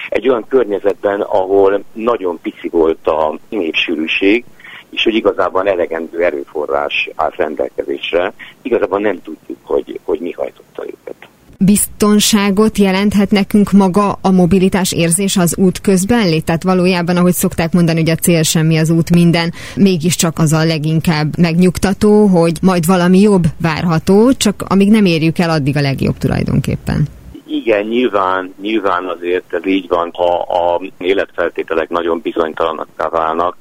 [0.09, 4.43] Egy olyan környezetben, ahol nagyon pici volt a népsűrűség,
[4.89, 11.15] és hogy igazából elegendő erőforrás áll rendelkezésre, igazából nem tudjuk, hogy, hogy mi hajtotta őket.
[11.57, 17.99] Biztonságot jelenthet nekünk maga a mobilitás érzés az út közben Tehát valójában, ahogy szokták mondani,
[17.99, 23.19] hogy a cél semmi az út minden, mégiscsak az a leginkább megnyugtató, hogy majd valami
[23.19, 27.07] jobb várható, csak amíg nem érjük el, addig a legjobb tulajdonképpen.
[27.51, 33.55] Igen, nyilván, nyilván azért ez így van, ha a életfeltételek nagyon bizonytalanakká válnak,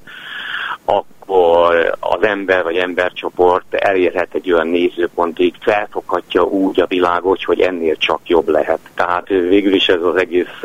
[0.85, 7.97] akkor az ember vagy embercsoport elérhet egy olyan nézőpontig, felfoghatja úgy a világot, hogy ennél
[7.97, 8.81] csak jobb lehet.
[8.95, 10.63] Tehát végül is ez az egész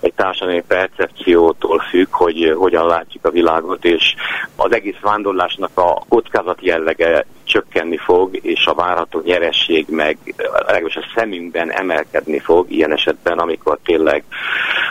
[0.00, 4.14] egy társadalmi percepciótól függ, hogy hogyan látjuk a világot, és
[4.56, 11.04] az egész vándorlásnak a kockázat jellege csökkenni fog, és a várható nyeresség meg legalábbis a
[11.14, 14.24] szemünkben emelkedni fog, ilyen esetben, amikor tényleg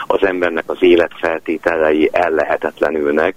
[0.06, 3.34] az embernek az életfeltételei ellehetetlenülnek,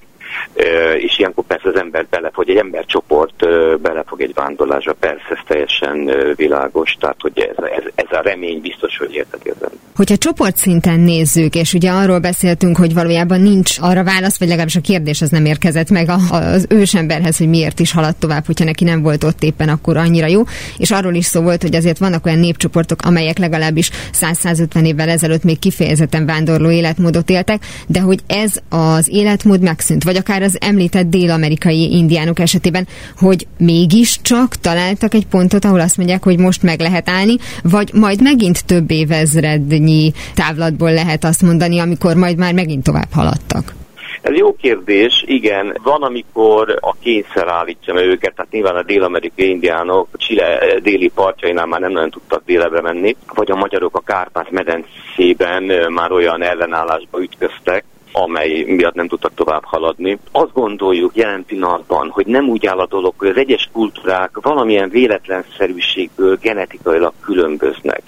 [0.97, 3.45] és ilyenkor persze az ember belefog, egy embercsoport
[3.81, 8.97] belefog egy vándorlásba, persze ez teljesen világos, tehát hogy ez, ez, ez a remény biztos,
[8.97, 9.77] hogy érteti az ember.
[9.95, 14.81] Hogyha csoportszinten nézzük, és ugye arról beszéltünk, hogy valójában nincs arra válasz, vagy legalábbis a
[14.81, 19.01] kérdés az nem érkezett meg az ősemberhez, hogy miért is haladt tovább, hogyha neki nem
[19.01, 20.41] volt ott éppen akkor annyira jó,
[20.77, 23.89] és arról is szó volt, hogy azért vannak olyan népcsoportok, amelyek legalábbis
[24.21, 30.15] 100-150 évvel ezelőtt még kifejezetten vándorló életmódot éltek, de hogy ez az életmód megszűnt, vagy
[30.23, 36.39] akár az említett dél-amerikai indiánok esetében, hogy mégiscsak találtak egy pontot, ahol azt mondják, hogy
[36.39, 42.37] most meg lehet állni, vagy majd megint több évezrednyi távlatból lehet azt mondani, amikor majd
[42.37, 43.73] már megint tovább haladtak.
[44.21, 45.77] Ez jó kérdés, igen.
[45.83, 51.65] Van, amikor a kényszer állítja meg őket, tehát nyilván a dél-amerikai indiánok Chile déli partjainál
[51.65, 57.83] már nem nagyon tudtak délebre menni, vagy a magyarok a Kárpát-medencében már olyan ellenállásba ütköztek,
[58.15, 60.17] amely miatt nem tudtak tovább haladni.
[60.31, 64.89] Azt gondoljuk jelen pillanatban, hogy nem úgy áll a dolog, hogy az egyes kultúrák valamilyen
[64.89, 68.01] véletlenszerűségből genetikailag különböznek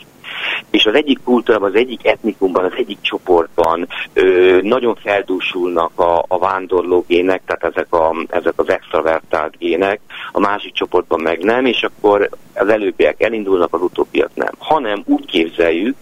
[0.69, 6.39] és az egyik kultúrában, az egyik etnikumban, az egyik csoportban ö, nagyon feldúsulnak a, a
[6.39, 9.99] vándorló gének, tehát ezek, a, ezek az extravertált gének,
[10.31, 14.51] a másik csoportban meg nem, és akkor az előbbiek elindulnak, az utóbbiak nem.
[14.57, 15.95] Hanem úgy képzeljük,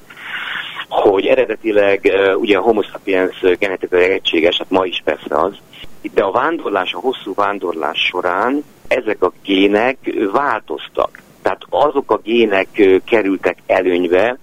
[1.02, 5.54] hogy eredetileg ugye a homo sapiens genetikai egységes, hát ma is persze az,
[6.14, 9.98] de a vándorlás, a hosszú vándorlás során ezek a gének
[10.32, 11.22] változtak.
[11.42, 12.68] Tehát azok a gének
[13.06, 14.38] kerültek előnybe,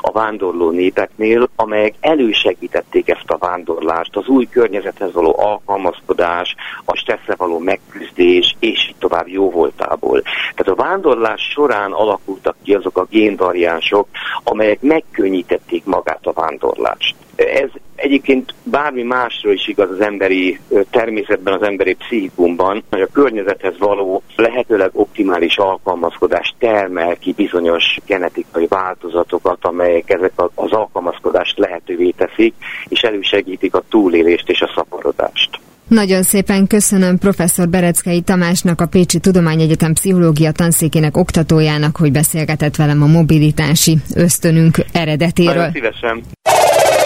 [0.00, 7.34] a vándorló népeknél, amelyek elősegítették ezt a vándorlást, az új környezethez való alkalmazkodás, a stresszre
[7.36, 10.22] való megküzdés, és így tovább jó voltából.
[10.54, 14.08] Tehát a vándorlás során alakultak ki azok a génvariánsok,
[14.44, 17.14] amelyek megkönnyítették magát a vándorlást.
[17.36, 20.58] Ez egyébként bármi másról is igaz az emberi
[20.90, 28.66] természetben, az emberi pszichikumban, hogy a környezethez való lehetőleg optimális alkalmazkodás termel ki bizonyos genetikai
[28.66, 32.54] változatokat, amelyek ezek az alkalmazkodást lehetővé teszik,
[32.88, 35.58] és elősegítik a túlélést és a szaporodást.
[35.88, 43.02] Nagyon szépen köszönöm professzor Bereckei Tamásnak, a Pécsi Tudományegyetem pszichológia tanszékének oktatójának, hogy beszélgetett velem
[43.02, 45.54] a mobilitási ösztönünk eredetéről.
[45.54, 46.22] Nagyon szívesen.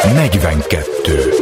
[0.05, 1.33] 42.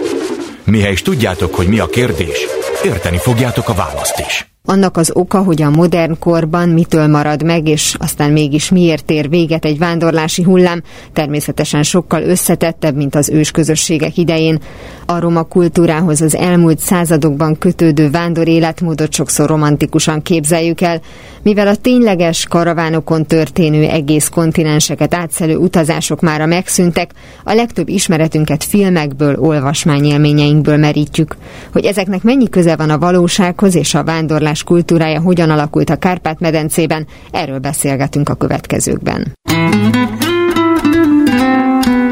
[0.65, 2.47] Mihez tudjátok, hogy mi a kérdés,
[2.87, 4.47] érteni fogjátok a választ is.
[4.69, 9.29] Annak az oka, hogy a modern korban mitől marad meg, és aztán mégis miért ér
[9.29, 14.61] véget egy vándorlási hullám, természetesen sokkal összetettebb, mint az ősközösségek idején.
[15.07, 21.01] A roma kultúrához az elmúlt századokban kötődő vándor életmódot sokszor romantikusan képzeljük el,
[21.43, 27.11] mivel a tényleges karavánokon történő egész kontinenseket átszelő utazások mára megszűntek,
[27.45, 31.37] a legtöbb ismeretünket filmekből, olvasmányélményeinkből merítjük.
[31.73, 37.07] Hogy ezeknek mennyi köze van a valósághoz és a vándorlás kultúrája hogyan alakult a Kárpát-medencében,
[37.31, 39.33] erről beszélgetünk a következőkben.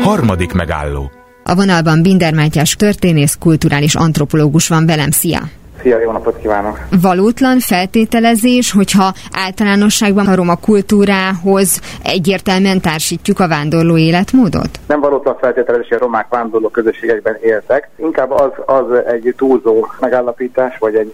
[0.03, 1.11] Harmadik megálló
[1.47, 5.11] a vonalban Binder Mátyás történész, kulturális antropológus van velem.
[5.11, 5.41] Szia!
[5.85, 6.79] Szia, jó napot kívánok!
[7.03, 14.69] Valótlan feltételezés, hogyha általánosságban a roma kultúrához egyértelműen társítjuk a vándorló életmódot?
[14.87, 17.89] Nem valótlan feltételezés, hogy a romák vándorló közösségekben éltek.
[17.97, 21.13] Inkább az, az egy túlzó megállapítás, vagy egy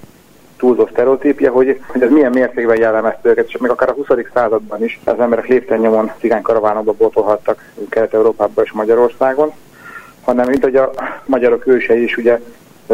[0.56, 4.06] túlzó sztereotípia, hogy, hogy ez milyen mértékben jellemezte őket, és még akár a 20.
[4.35, 9.52] században is az emberek lépten nyomon cigánykaravánokba botolhattak Kelet-Európában és Magyarországon
[10.24, 10.90] hanem mint hogy a
[11.26, 12.40] magyarok ősei is ugye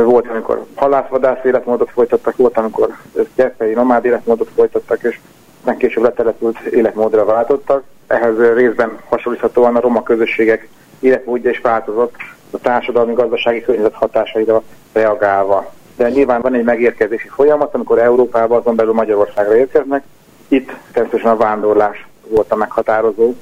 [0.04, 2.96] volt, amikor halászvadász életmódot folytattak, volt, amikor
[3.34, 5.20] gyerpei nomád életmódot folytattak, és
[5.64, 7.82] nem később letelepült életmódra váltottak.
[8.06, 10.68] Ehhez részben hasonlíthatóan a roma közösségek
[11.00, 12.14] életmódja is változott
[12.50, 15.72] a társadalmi gazdasági környezet hatásaira reagálva.
[15.96, 20.02] De nyilván van egy megérkezési folyamat, amikor Európába, azon belül Magyarországra érkeznek.
[20.48, 23.34] Itt természetesen a vándorlás volt a meghatározó,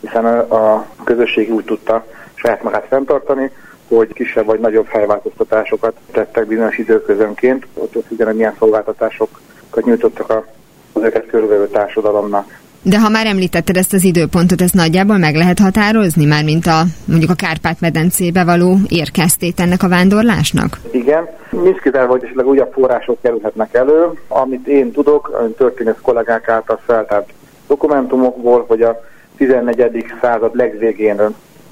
[0.00, 3.50] hiszen a, a közösség úgy tudta saját magát fenntartani,
[3.88, 10.44] hogy kisebb vagy nagyobb felváltoztatásokat tettek bizonyos időközönként, ott függően, hogy milyen szolgáltatásokat nyújtottak a,
[10.92, 12.62] az őket körülvevő társadalomnak.
[12.86, 16.82] De ha már említetted ezt az időpontot, ezt nagyjából meg lehet határozni, már mint a
[17.04, 20.80] mondjuk a Kárpát-medencébe való érkeztét ennek a vándorlásnak?
[20.90, 21.28] Igen.
[21.50, 24.10] Nincs kizárva, hogy esetleg újabb források kerülhetnek elő.
[24.28, 27.32] Amit én tudok, történész kollégák által feltárt
[27.66, 29.00] dokumentumokból, hogy a
[29.36, 30.04] 14.
[30.20, 31.20] század legvégén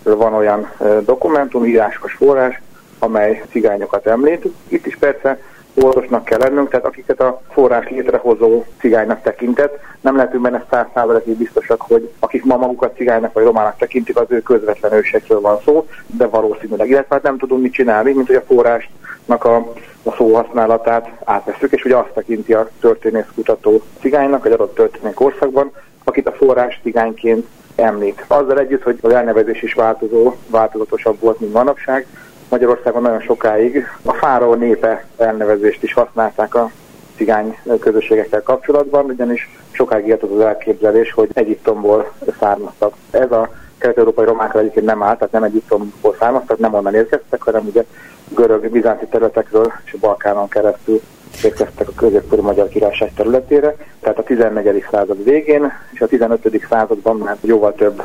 [0.03, 0.71] van olyan
[1.05, 2.61] dokumentum, írásos forrás,
[2.99, 4.47] amely cigányokat említ.
[4.69, 5.39] Itt is persze
[5.75, 11.37] orvosnak kell lennünk, tehát akiket a forrás létrehozó cigánynak tekintett, nem lehetünk benne száz százalékig
[11.37, 15.87] biztosak, hogy akik ma magukat cigánynak vagy romának tekintik, az ő közvetlen ősekről van szó,
[16.07, 16.89] de valószínűleg.
[16.89, 19.57] Illetve hát nem tudunk mit csinálni, mint hogy a forrásnak a,
[20.03, 25.73] a szóhasználatát átveszük, és ugye azt tekinti a történészkutató cigánynak, egy adott történés korszakban,
[26.05, 28.25] akit a forrás cigányként említ.
[28.27, 32.07] Azzal együtt, hogy az elnevezés is változó, változatosabb volt, mint manapság,
[32.49, 36.71] Magyarországon nagyon sokáig a fáraó népe elnevezést is használták a
[37.17, 42.95] cigány közösségekkel kapcsolatban, ugyanis sokáig élt az elképzelés, hogy Egyiptomból származtak.
[43.11, 47.67] Ez a kelet-európai romákra egyébként nem állt, tehát nem Egyiptomból származtak, nem onnan érkeztek, hanem
[47.67, 47.85] ugye
[48.29, 51.01] görög, bizánci területekről és a Balkánon keresztül
[51.43, 54.85] érkeztek a középkori Magyar Királyság területére, tehát a 14.
[54.91, 56.61] század végén, és a 15.
[56.69, 58.03] században már jóval több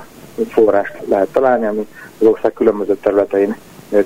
[0.50, 1.88] forrást lehet találni, ami
[2.20, 3.56] az ország különböző területein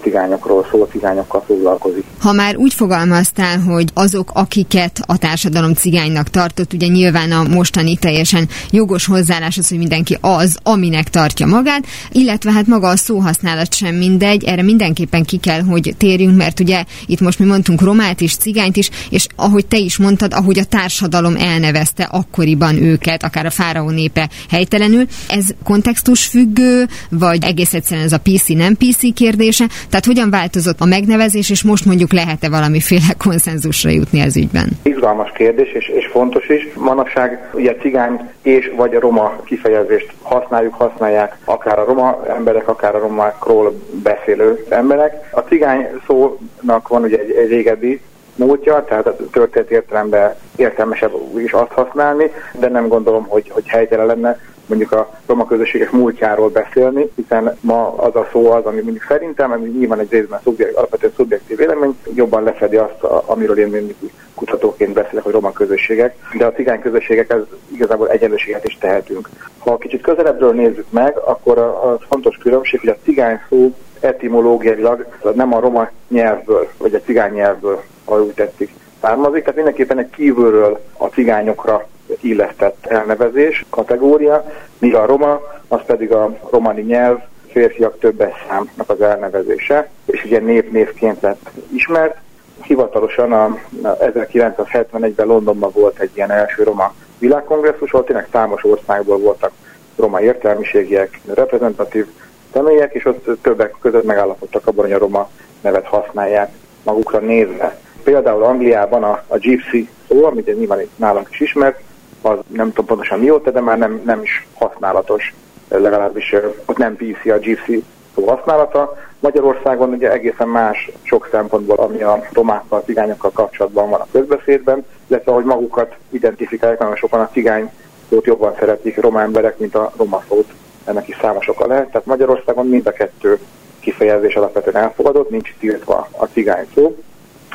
[0.01, 2.03] cigányokról szól, cigányokkal foglalkozik.
[2.19, 7.97] Ha már úgy fogalmaztál, hogy azok, akiket a társadalom cigánynak tartott, ugye nyilván a mostani
[7.97, 13.73] teljesen jogos hozzáállás az, hogy mindenki az, aminek tartja magát, illetve hát maga a szóhasználat
[13.73, 18.21] sem mindegy, erre mindenképpen ki kell, hogy térjünk, mert ugye itt most mi mondtunk romát
[18.21, 23.45] is, cigányt is, és ahogy te is mondtad, ahogy a társadalom elnevezte akkoriban őket, akár
[23.45, 29.13] a fáraó népe helytelenül, ez kontextus függő, vagy egész egyszerűen ez a PC nem PC
[29.13, 34.69] kérdése, tehát hogyan változott a megnevezés, és most mondjuk lehet-e valamiféle konszenzusra jutni ez ügyben?
[34.83, 36.73] Izgalmas kérdés, és, és fontos is.
[36.75, 42.95] Manapság ugye cigány és vagy a roma kifejezést használjuk, használják akár a roma emberek, akár
[42.95, 45.29] a romákról beszélő emberek.
[45.31, 48.01] A cigány szónak van ugye egy, egy régebbi
[48.35, 54.05] múltja, tehát a történet értelemben értelmesebb is azt használni, de nem gondolom, hogy, hogy helytelen
[54.05, 54.39] lenne
[54.71, 59.51] mondjuk a roma közösségek múltjáról beszélni, hiszen ma az a szó az, ami mondjuk szerintem,
[59.51, 63.95] ami nyilván egy részben szubjekt, alapvetően szubjektív vélemény, jobban lefedi azt, amiről én mindig
[64.35, 67.41] kutatóként beszélek, hogy roma közösségek, de a cigány közösségek ez
[67.73, 69.29] igazából egyenlőséget is tehetünk.
[69.57, 75.05] Ha kicsit közelebbről nézzük meg, akkor a, a fontos különbség, hogy a cigány szó etimológiailag
[75.33, 80.09] nem a roma nyelvből, vagy a cigány nyelvből, ha úgy tetszik, származik, tehát mindenképpen egy
[80.09, 81.87] kívülről a cigányokra
[82.21, 87.19] illesztett elnevezés, kategória, míg a roma, az pedig a romani nyelv,
[87.51, 92.17] férfiak többes számnak az elnevezése, és ugye név-névként lett ismert.
[92.61, 93.43] Hivatalosan a,
[93.83, 99.51] a 1971-ben Londonban volt egy ilyen első roma világkongresszus, ahol tényleg számos országból voltak
[99.95, 102.05] roma értelmiségiek, reprezentatív
[102.53, 105.29] személyek, és ott többek között megállapodtak abban, hogy a roma
[105.61, 106.51] nevet használják
[106.83, 107.79] magukra nézve.
[108.03, 111.79] Például Angliában a, a gypsy szó, amit nyilván nálunk is ismert,
[112.21, 115.33] az nem tudom pontosan mióta, de már nem, nem is használatos,
[115.67, 116.35] legalábbis
[116.65, 117.83] ott nem PC a gypsy
[118.15, 118.97] szó használata.
[119.19, 125.31] Magyarországon ugye egészen más sok szempontból, ami a romákkal, cigányokkal kapcsolatban van a közbeszédben, illetve
[125.31, 127.71] hogy magukat identifikálják, nagyon sokan a cigány
[128.09, 130.53] szót jobban szeretik roma emberek, mint a roma szót.
[130.85, 131.87] Ennek is számos oka lehet.
[131.87, 133.39] Tehát Magyarországon mind a kettő
[133.79, 136.95] kifejezés alapvetően elfogadott, nincs tiltva a cigány szó.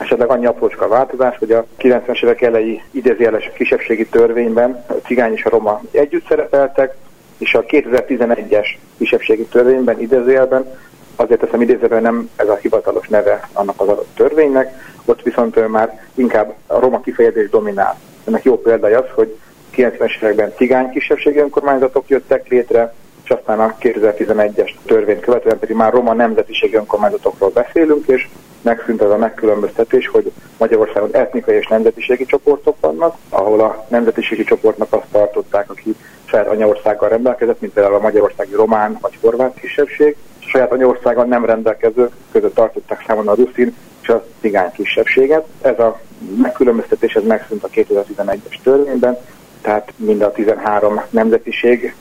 [0.00, 5.44] Esetleg annyi aprócska változás, hogy a 90-es évek elejé idézéles kisebbségi törvényben a cigány és
[5.44, 6.94] a roma együtt szerepeltek,
[7.38, 8.66] és a 2011-es
[8.98, 10.64] kisebbségi törvényben idézőjelben,
[11.16, 16.00] azért teszem idézőben nem ez a hivatalos neve annak az adott törvénynek, ott viszont már
[16.14, 17.98] inkább a roma kifejezés dominál.
[18.24, 19.36] Ennek jó példája az, hogy
[19.76, 25.92] 90-es években cigány kisebbségi önkormányzatok jöttek létre, és aztán a 2011-es törvényt követően pedig már
[25.92, 28.28] roma nemzetiségi önkormányzatokról beszélünk, és
[28.62, 34.92] megszűnt az a megkülönböztetés, hogy Magyarországon etnikai és nemzetiségi csoportok vannak, ahol a nemzetiségi csoportnak
[34.92, 40.46] azt tartották, aki saját anyaországgal rendelkezett, mint például a magyarországi román vagy horvát kisebbség, és
[40.46, 45.46] saját anyaországgal nem rendelkező között tartották számon a ruszin és a cigány kisebbséget.
[45.62, 46.00] Ez a
[46.42, 49.18] megkülönböztetés ez megszűnt a 2011-es törvényben,
[49.60, 51.94] tehát mind a 13 nemzetiség,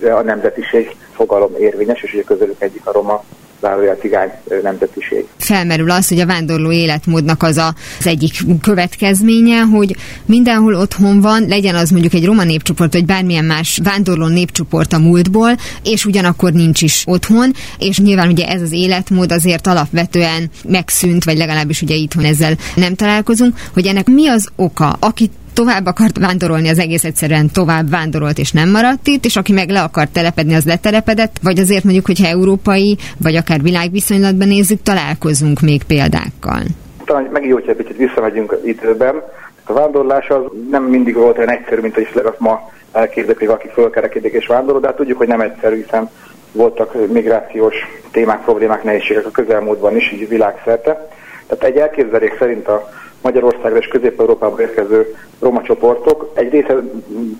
[0.00, 3.24] a nemzetiség fogalom érvényes, és ugye közülük egyik a roma
[3.60, 4.30] zárójel cigány
[4.62, 5.26] nemzetiség.
[5.38, 11.46] Felmerül az, hogy a vándorló életmódnak az a, az egyik következménye, hogy mindenhol otthon van,
[11.48, 15.50] legyen az mondjuk egy roma népcsoport, vagy bármilyen más vándorló népcsoport a múltból,
[15.82, 21.36] és ugyanakkor nincs is otthon, és nyilván ugye ez az életmód azért alapvetően megszűnt, vagy
[21.36, 26.68] legalábbis ugye itthon ezzel nem találkozunk, hogy ennek mi az oka, akit tovább akart vándorolni,
[26.68, 30.54] az egész egyszerűen tovább vándorolt és nem maradt itt, és aki meg le akart telepedni,
[30.54, 36.62] az letelepedett, vagy azért mondjuk, hogyha európai, vagy akár világviszonylatban nézzük, találkozunk még példákkal.
[37.04, 39.22] Talán megint jó, hogy egy picit visszamegyünk időben.
[39.64, 43.68] A vándorlás az nem mindig volt olyan egyszerű, mint hogy azt ma elképzelik, hogy valaki
[43.72, 46.10] fölkerekedik és vándorol, de hát tudjuk, hogy nem egyszerű, hiszen
[46.52, 47.74] voltak migrációs
[48.10, 51.08] témák, problémák, nehézségek a közelmúltban is, így világszerte.
[51.48, 52.88] Tehát egy elképzelés szerint a
[53.22, 56.74] Magyarországra és Közép-Európába érkező roma csoportok egy része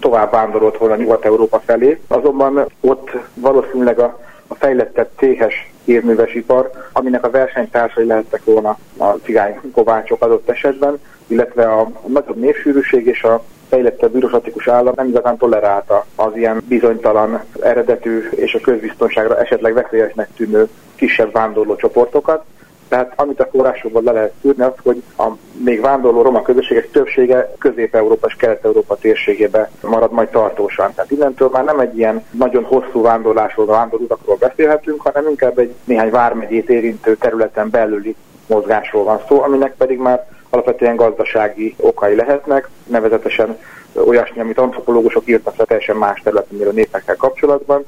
[0.00, 7.30] tovább vándorolt volna Nyugat-Európa felé, azonban ott valószínűleg a, a fejlettebb céhes hírművesipar, aminek a
[7.30, 14.12] versenytársai lehettek volna a cigány kovácsok adott esetben, illetve a nagyobb népsűrűség és a fejlettebb
[14.12, 20.68] bürokratikus állam nem igazán tolerálta az ilyen bizonytalan eredetű és a közbiztonságra esetleg veszélyesnek tűnő
[20.94, 22.44] kisebb vándorló csoportokat.
[22.88, 25.26] Tehát amit a forrásokból le lehet tudni, az, hogy a
[25.64, 30.92] még vándorló roma közösségek többsége Közép-Európa és Kelet-Európa térségébe marad majd tartósan.
[30.94, 36.10] Tehát innentől már nem egy ilyen nagyon hosszú vándorlásról, vándorútakról beszélhetünk, hanem inkább egy néhány
[36.10, 43.58] vármegyét érintő területen belüli mozgásról van szó, aminek pedig már alapvetően gazdasági okai lehetnek, nevezetesen
[44.06, 47.84] olyasmi, amit antropológusok írtak le teljesen más területen, a népekkel kapcsolatban,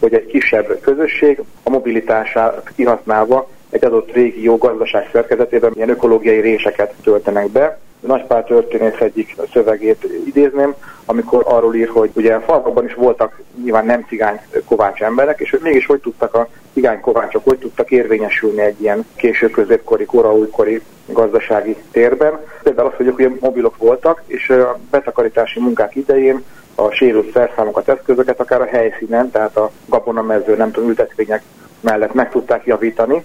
[0.00, 6.94] hogy egy kisebb közösség a mobilitását kihasználva egy adott régió gazdaság szerkezetében milyen ökológiai réseket
[7.02, 7.78] töltenek be.
[8.00, 13.86] Nagypár történész egyik szövegét idézném, amikor arról ír, hogy ugye a falvakban is voltak nyilván
[13.86, 18.60] nem cigány kovács emberek, és hogy mégis hogy tudtak a cigány kovácsok, hogy tudtak érvényesülni
[18.60, 22.40] egy ilyen késő középkori, koraújkori gazdasági térben.
[22.62, 26.44] Például az, hogy ugye mobilok voltak, és a betakarítási munkák idején
[26.74, 31.42] a sérült szerszámokat, eszközöket akár a helyszínen, tehát a gabonamező, nem tudom, ültetvények
[31.80, 33.24] mellett meg tudták javítani,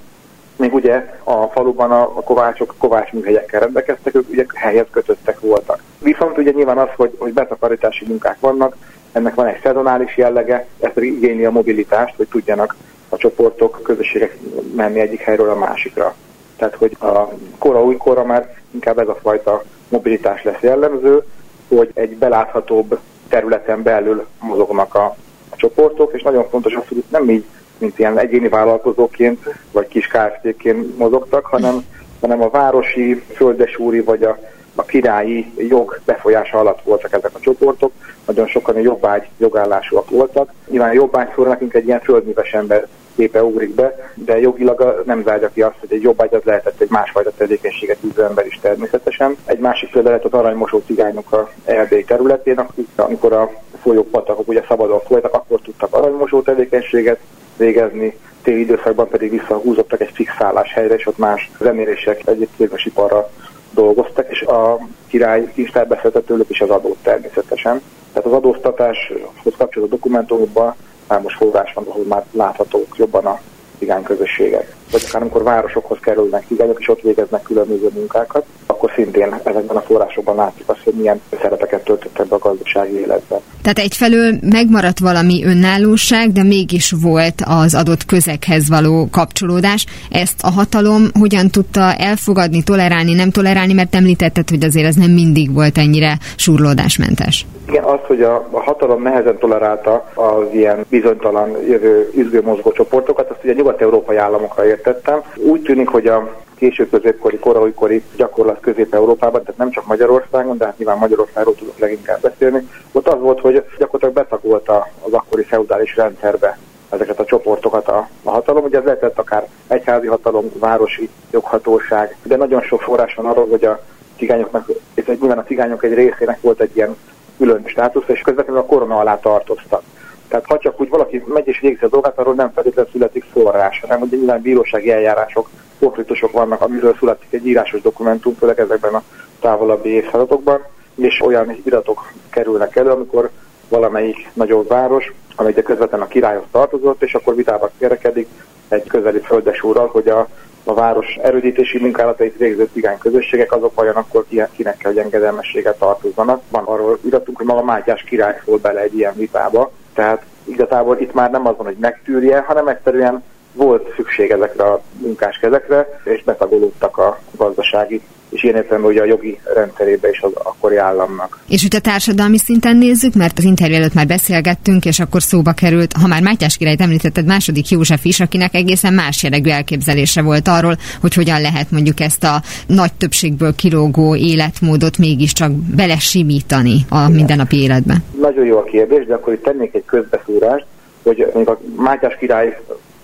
[0.60, 5.84] még ugye a faluban a, a kovácsok kovács műhelyekkel rendelkeztek, ők ugye helyhez kötöttek voltak.
[6.00, 8.76] Viszont ugye nyilván az, hogy, hogy betakarítási munkák vannak,
[9.12, 12.76] ennek van egy szezonális jellege, ez pedig igényli a mobilitást, hogy tudjanak
[13.10, 14.38] a csoportok, a közösségek
[14.76, 16.16] menni egyik helyről a másikra.
[16.58, 21.24] Tehát, hogy a kora újkora már inkább ez a fajta mobilitás lesz jellemző,
[21.68, 23.00] hogy egy beláthatóbb
[23.30, 25.16] területen belül mozognak a
[25.56, 27.46] csoportok, és nagyon fontos az, hogy itt nem így,
[27.80, 31.86] mint ilyen egyéni vállalkozóként, vagy kis KFT-ként mozogtak, hanem,
[32.22, 34.38] hanem a városi, földesúri, vagy a,
[34.76, 37.92] a királyi jog befolyása alatt voltak ezek a csoportok.
[38.26, 40.52] Nagyon sokan a jobbágy jogállásúak voltak.
[40.68, 42.88] Nyilván a jobbágy nekünk egy ilyen földműves ember
[43.20, 46.90] képe ugrik be, de jogilag nem zárja ki azt, hogy egy jobbágy az lehetett egy
[46.90, 49.38] másfajta tevékenységet űző ember is természetesen.
[49.46, 52.66] Egy másik példa lehet az aranymosó cigányok a Erdély területén,
[52.96, 53.52] amikor a
[53.82, 57.20] folyók, patakok ugye szabadon folytak, akkor tudtak aranymosó tevékenységet
[57.60, 62.50] végezni, téli időszakban pedig visszahúzottak egy fixálás helyre, és ott más zenérések egyéb
[62.84, 63.30] iparra
[63.72, 67.82] dolgoztak, és a király kincstár beszéltett tőlük is az adót természetesen.
[68.14, 70.76] Tehát az adóztatáshoz kapcsolódó dokumentumokban
[71.08, 73.40] számos forrás van, ahol már láthatók jobban a
[73.80, 74.76] cigány közösségek.
[74.92, 79.82] Vagy akár amikor városokhoz kerülnek cigányok, és ott végeznek különböző munkákat, akkor szintén ezekben a
[79.82, 83.40] forrásokban látjuk azt, hogy milyen szerepeket töltöttek be a gazdasági életben.
[83.62, 89.86] Tehát egyfelől megmaradt valami önállóság, de mégis volt az adott közeghez való kapcsolódás.
[90.10, 95.12] Ezt a hatalom hogyan tudta elfogadni, tolerálni, nem tolerálni, mert említetted, hogy azért ez nem
[95.12, 97.46] mindig volt ennyire surlódásmentes.
[97.70, 103.44] Igen, az, hogy a, a hatalom nehezen tolerálta az ilyen bizonytalan jövő üzgőmozgó csoportokat, azt
[103.44, 105.22] ugye nyugat-európai államokra értettem.
[105.36, 110.78] Úgy tűnik, hogy a késő középkori, koraújkori gyakorlat Közép-Európában, tehát nem csak Magyarországon, de hát
[110.78, 112.68] nyilván Magyarországról tudok leginkább beszélni.
[112.92, 116.58] Ott az volt, hogy gyakorlatilag betagolta az akkori feudális rendszerbe
[116.90, 118.64] ezeket a csoportokat a, a hatalom.
[118.64, 123.64] Ugye ez lehetett akár egyházi hatalom, városi joghatóság, de nagyon sok forrás van arról, hogy
[123.66, 123.80] a
[124.18, 126.96] cigányoknak, és nyilván a cigányok egy részének volt egy ilyen
[127.38, 129.82] külön státusz, és közvetlenül a korona alá tartoztak.
[130.30, 133.80] Tehát ha csak úgy valaki megy és végzi a dolgát, arról nem feltétlenül születik forrás,
[133.80, 135.50] hanem ugye nyilván bírósági eljárások,
[135.80, 139.04] konfliktusok vannak, amiről születik egy írásos dokumentum, főleg ezekben a
[139.40, 140.66] távolabbi évszázadokban,
[140.96, 143.30] és olyan iratok kerülnek elő, amikor
[143.70, 148.28] valamelyik nagyobb város, amely közvetlenül a királyhoz tartozott, és akkor vitába kerekedik
[148.68, 150.28] egy közeli földesúrral, hogy a
[150.64, 156.42] a város erődítési munkálatait végző cigány közösségek, azok vajon akkor kinek kell, hogy engedelmességet tartozzanak.
[156.50, 161.14] Van arról iratunk, hogy maga Mátyás király szól bele egy ilyen vitába, tehát igazából itt
[161.14, 163.24] már nem az van, hogy megtűrje, hanem egyszerűen
[163.54, 169.06] volt szükség ezekre a munkás kezekre, és betagolódtak a gazdasági és ilyen értelemben ugye a
[169.06, 171.40] jogi rendszerébe is az akkori államnak.
[171.48, 175.94] És hogyha társadalmi szinten nézzük, mert az interjú előtt már beszélgettünk, és akkor szóba került,
[175.94, 180.76] ha már Mátyás királyt említetted, második József is, akinek egészen más jellegű elképzelése volt arról,
[181.02, 187.12] hogy hogyan lehet mondjuk ezt a nagy többségből kilógó életmódot mégiscsak belesimítani a Igen.
[187.12, 187.96] mindennapi életbe.
[188.22, 190.66] Nagyon jó a kérdés, de akkor itt tennék egy közbeszúrást,
[191.04, 192.60] hogy a Mátyás király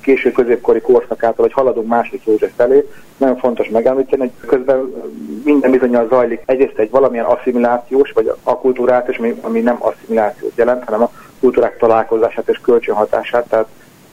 [0.06, 4.94] késő középkori korszakától, hogy haladunk második József felé, nagyon fontos megemlíteni, hogy közben
[5.44, 11.02] minden bizonyal zajlik egyrészt egy valamilyen asszimilációs, vagy akultúrált, ami, ami nem asszimilációt jelent, hanem
[11.02, 13.68] a kultúrák találkozását és kölcsönhatását, tehát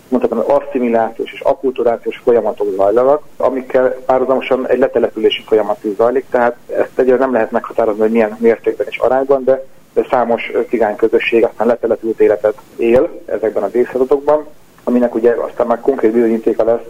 [0.08, 6.56] mondhatom, hogy asszimilációs és akulturációs folyamatok zajlanak, amikkel párhuzamosan egy letelepülési folyamat is zajlik, tehát
[6.66, 9.64] ezt egyre nem lehet meghatározni, hogy milyen mértékben és arányban, de,
[9.94, 14.46] de számos cigány közösség aztán letelepült életet él ezekben az évszázadokban,
[14.84, 16.86] aminek ugye aztán már konkrét bizonyítéka lesz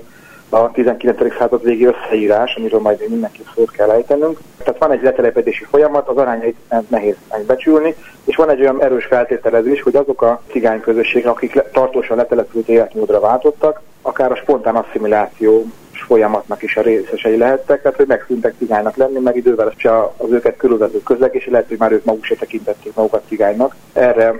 [0.52, 1.36] a 19.
[1.38, 4.38] század végi összeírás, amiről majd mindenki szót kell ejtenünk.
[4.58, 6.56] Tehát van egy letelepedési folyamat, az arányait
[6.88, 12.16] nehéz megbecsülni, és van egy olyan erős feltételezés, hogy azok a cigány közösségek, akik tartósan
[12.16, 18.54] letelepült életmódra váltottak, akár a spontán asszimiláció folyamatnak is a részesei lehettek, tehát hogy megszűntek
[18.58, 19.72] cigánynak lenni, meg idővel
[20.16, 23.76] az őket körülvező közeg, és lehet, hogy már ők maguk se tekintették magukat cigánynak.
[23.92, 24.34] Erre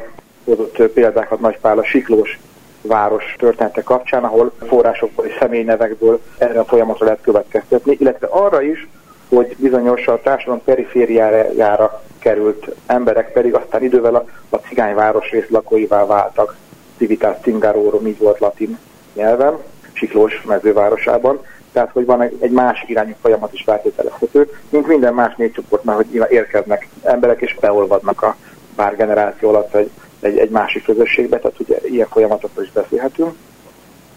[0.44, 2.38] hozott példákat Nagy Pál a Siklós
[2.82, 8.88] város története kapcsán, ahol forrásokból és személynevekből erre a folyamatra lehet következtetni, illetve arra is,
[9.28, 16.06] hogy bizonyos a társadalom perifériájára került emberek pedig aztán idővel a, a cigányváros rész lakóivá
[16.06, 16.56] váltak.
[16.96, 18.78] Civitas Cingarorum, így volt latin
[19.14, 19.58] nyelven,
[19.92, 21.40] Siklós mezővárosában.
[21.72, 26.88] Tehát, hogy van egy, másik irányú folyamat is feltételezhető, mint minden más népcsoportnál, hogy érkeznek
[27.02, 28.36] emberek és beolvadnak a
[28.74, 29.90] pár generáció alatt egy
[30.22, 33.34] egy, egy másik közösségbe, tehát ugye ilyen folyamatokról is beszélhetünk.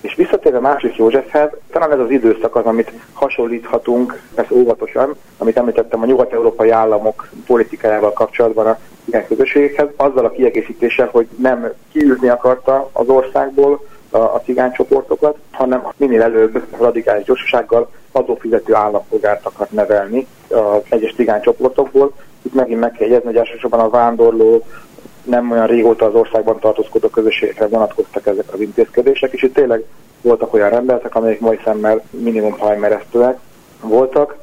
[0.01, 6.01] És visszatérve másik Józsefhez, talán ez az időszak az, amit hasonlíthatunk, ez óvatosan, amit említettem
[6.01, 12.89] a nyugat-európai államok politikájával kapcsolatban a ilyen közösségekhez, azzal a kiegészítéssel, hogy nem kiűzni akarta
[12.93, 20.81] az országból a, a cigánycsoportokat, hanem minél előbb radikális gyorsasággal adófizető állampolgárt akar nevelni az
[20.89, 22.13] egyes cigánycsoportokból.
[22.41, 24.65] Itt megint meg kell jegyezni, hogy elsősorban a vándorló,
[25.25, 29.83] nem olyan régóta az országban tartózkodó közösségekre vonatkoztak ezek az intézkedések, és itt tényleg
[30.21, 33.37] voltak olyan rendeletek, amelyek mai szemmel minimum hajmeresztőek
[33.81, 34.37] voltak,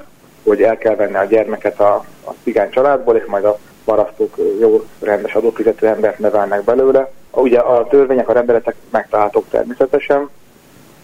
[0.44, 4.84] hogy el kell venni a gyermeket a, a cigány családból, és majd a parasztok jó
[5.00, 7.10] rendes adófizető embert nevelnek belőle.
[7.30, 10.28] Ugye a törvények, a rendeletek megtalálhatók természetesen,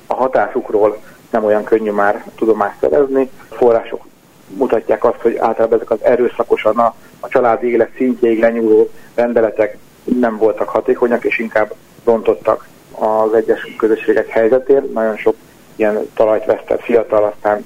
[0.06, 0.98] a hatásukról
[1.30, 3.30] nem olyan könnyű már tudomást szerezni.
[3.50, 4.04] Források
[4.48, 10.36] mutatják azt, hogy általában ezek az erőszakosan a, a családi élet szintjéig lenyúló rendeletek nem
[10.36, 14.90] voltak hatékonyak, és inkább rontottak az egyes közösségek helyzetén.
[14.94, 15.34] Nagyon sok
[15.76, 17.64] ilyen talajt vesztett fiatal, aztán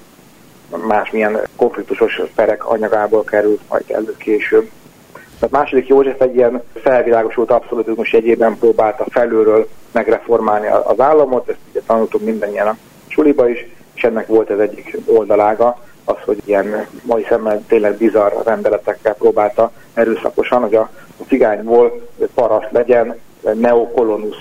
[0.86, 4.70] másmilyen konfliktusos perek anyagából került majd elő később.
[5.12, 11.80] Tehát második József egy ilyen felvilágosult abszolutizmus jegyében próbálta felülről megreformálni az államot, ezt ugye
[11.86, 12.76] tanultunk mindannyian a
[13.09, 18.32] suliba is, és ennek volt ez egyik oldalága, az, hogy ilyen mai szemmel tényleg bizarr
[18.44, 20.90] rendeletekkel próbálta erőszakosan, hogy a
[21.33, 23.18] cigányból paraszt legyen,
[23.55, 24.37] neokolonus,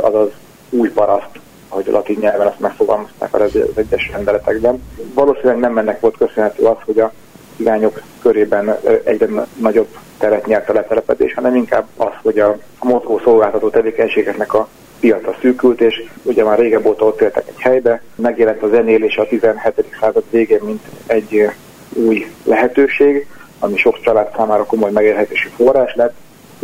[0.00, 0.30] azaz
[0.70, 1.38] új paraszt,
[1.68, 4.82] ahogy a latin nyelven azt megfogalmazták az egyes rendeletekben.
[5.14, 7.12] Valószínűleg nem ennek volt köszönhető az, hogy a
[7.56, 9.28] cigányok körében egyre
[9.60, 9.88] nagyobb
[10.18, 14.68] teret nyert a letelepedés, hanem inkább az, hogy a mozgó szolgáltató tevékenységeknek a
[15.00, 19.26] piaca szűkült, és ugye már régebb óta ott éltek egy helybe, megjelent a zenélés a
[19.26, 19.96] 17.
[20.00, 21.50] század végén, mint egy
[21.92, 23.26] új lehetőség,
[23.58, 26.14] ami sok család számára komoly megélhetési forrás lett,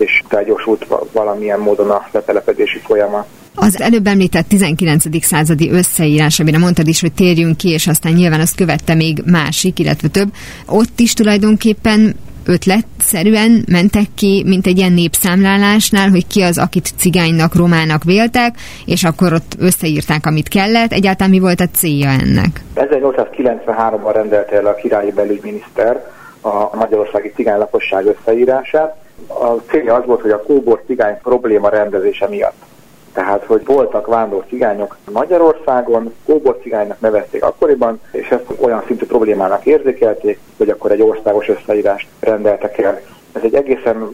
[0.01, 3.27] és felgyorsult valamilyen módon a letelepedési folyamat.
[3.55, 5.25] Az előbb említett 19.
[5.25, 9.79] századi összeírás, amire mondtad is, hogy térjünk ki, és aztán nyilván azt követte még másik,
[9.79, 10.29] illetve több.
[10.67, 12.15] Ott is tulajdonképpen
[12.47, 18.55] ötletszerűen mentek ki, mint egy ilyen népszámlálásnál, hogy ki az, akit cigánynak, romának véltek,
[18.87, 20.93] és akkor ott összeírták, amit kellett.
[20.93, 22.61] Egyáltalán mi volt a célja ennek?
[22.75, 26.05] 1893-ban rendelte el a királyi belügyminiszter
[26.41, 28.97] a magyarországi cigány lakosság összeírását.
[29.27, 32.69] A célja az volt, hogy a kóbor cigány probléma rendezése miatt
[33.13, 39.67] tehát, hogy voltak vándor cigányok Magyarországon, kóbor cigánynak nevezték akkoriban, és ezt olyan szintű problémának
[39.67, 43.01] érzékelték, hogy akkor egy országos összeírást rendeltek el.
[43.33, 44.09] Ez egy egészen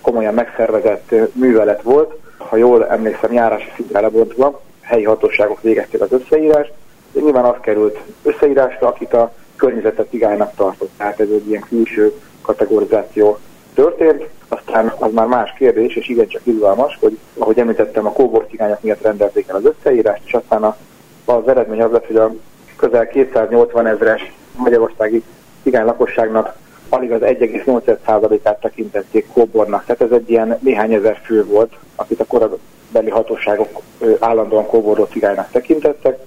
[0.00, 6.72] komolyan megszervezett művelet volt, ha jól emlékszem, járási szintre lebontva, helyi hatóságok végezték az összeírást,
[7.12, 10.90] de nyilván az került összeírásra, akit a környezetet cigánynak tartott.
[10.96, 13.38] Tehát ez egy ilyen külső kategorizáció
[13.74, 18.82] történt, aztán az már más kérdés, és igencsak izgalmas, hogy ahogy említettem, a kóbor cigányok
[18.82, 20.76] miatt rendelték el az összeírást, és aztán a,
[21.24, 22.32] az eredmény az lett, hogy a
[22.76, 25.22] közel 280 ezres magyarországi
[25.62, 26.56] cigány lakosságnak
[26.88, 29.84] alig az 1,8%-át tekintették kóbornak.
[29.84, 33.82] Tehát ez egy ilyen néhány ezer fő volt, akit a korabeli hatóságok
[34.18, 36.18] állandóan kóborló cigánynak tekintettek.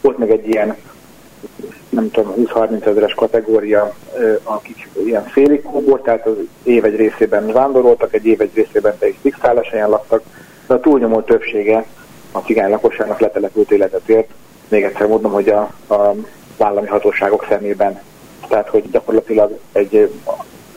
[0.00, 0.76] Volt még egy ilyen
[1.88, 3.94] nem tudom, 20-30 ezeres kategória,
[4.42, 9.18] akik ilyen félig kóbor, tehát az év egy részében vándoroltak, egy év egy részében pedig
[9.20, 10.22] fixáles helyen laktak,
[10.66, 11.86] de a túlnyomó többsége
[12.32, 14.28] a cigány lakosságnak letelepült életet ért.
[14.68, 16.14] Még egyszer mondom, hogy a, a
[16.58, 18.00] állami hatóságok szemében,
[18.48, 20.10] tehát hogy gyakorlatilag egy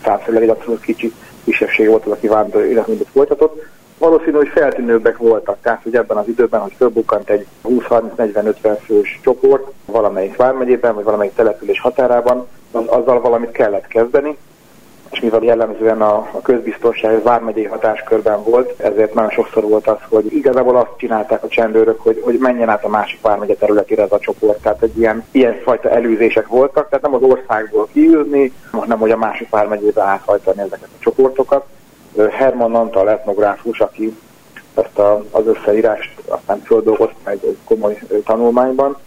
[0.04, 1.14] számszerűleg egy abszolút kicsi
[1.44, 3.64] kisebbség volt az, aki vándor életmódot folytatott
[3.98, 5.58] valószínű, hogy feltűnőbbek voltak.
[5.62, 11.34] Tehát, hogy ebben az időben, hogy fölbukkant egy 20-30-40-50 fős csoport valamelyik vármegyében, vagy valamelyik
[11.34, 14.38] település határában, az, azzal valamit kellett kezdeni,
[15.12, 20.34] és mivel jellemzően a, a közbiztonság vármegyei hatáskörben volt, ezért nagyon sokszor volt az, hogy
[20.34, 24.20] igazából azt csinálták a csendőrök, hogy, hogy menjen át a másik vármegye területére ez a
[24.20, 24.62] csoport.
[24.62, 29.18] Tehát egy ilyen, ilyen fajta előzések voltak, tehát nem az országból kiűzni, hanem hogy a
[29.18, 31.66] másik vármegyébe áthajtani ezeket a csoportokat.
[32.32, 34.18] Herman Antal etnográfus, aki
[34.76, 38.98] ezt a, az összeírást aztán földolgozta egy komoly tanulmányban.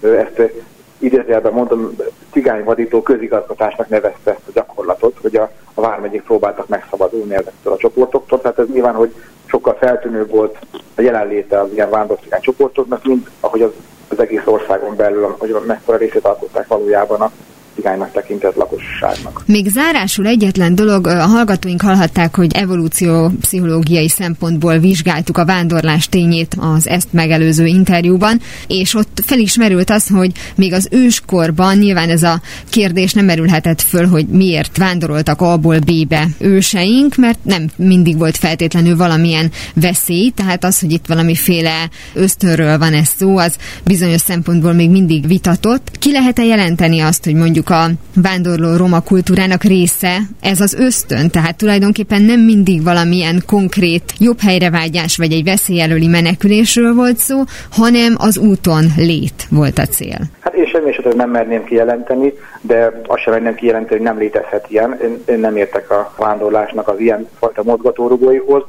[0.00, 0.52] Ezt
[0.98, 1.96] idézőjelben mondom,
[2.32, 8.40] cigányvadító közigazgatásnak nevezte ezt a gyakorlatot, hogy a, a vármegyék próbáltak megszabadulni ezektől a csoportoktól.
[8.40, 9.14] Tehát ez nyilván, hogy
[9.46, 10.58] sokkal feltűnőbb volt
[10.96, 13.70] a jelenléte az ilyen vándorcigány csoportoknak, mint ahogy az,
[14.08, 17.30] az egész országon belül, hogy mekkora részét alkották valójában a
[17.74, 19.42] cigánynak tekintett lakosságnak.
[19.46, 26.56] Még zárásul egyetlen dolog, a hallgatóink hallhatták, hogy evolúció pszichológiai szempontból vizsgáltuk a vándorlás tényét
[26.58, 32.40] az ezt megelőző interjúban, és ott felismerült az, hogy még az őskorban nyilván ez a
[32.68, 38.96] kérdés nem merülhetett föl, hogy miért vándoroltak A-ból B-be őseink, mert nem mindig volt feltétlenül
[38.96, 44.90] valamilyen veszély, tehát az, hogy itt valamiféle ösztönről van ez szó, az bizonyos szempontból még
[44.90, 45.90] mindig vitatott.
[45.98, 51.30] Ki lehet-e jelenteni azt, hogy mondjuk mondjuk a vándorló roma kultúrának része ez az ösztön,
[51.30, 58.14] tehát tulajdonképpen nem mindig valamilyen konkrét jobb helyrevágyás vagy egy veszélyelőli menekülésről volt szó, hanem
[58.18, 60.18] az úton lét volt a cél.
[60.40, 64.66] Hát én semmi esetben nem merném kijelenteni, de azt sem merném kijelenteni, hogy nem létezhet
[64.68, 64.98] ilyen.
[65.02, 68.62] Én, én nem értek a vándorlásnak az ilyen fajta mozgatórugóihoz.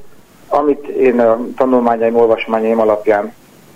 [0.47, 3.33] Amit én a tanulmányaim, olvasmányaim alapján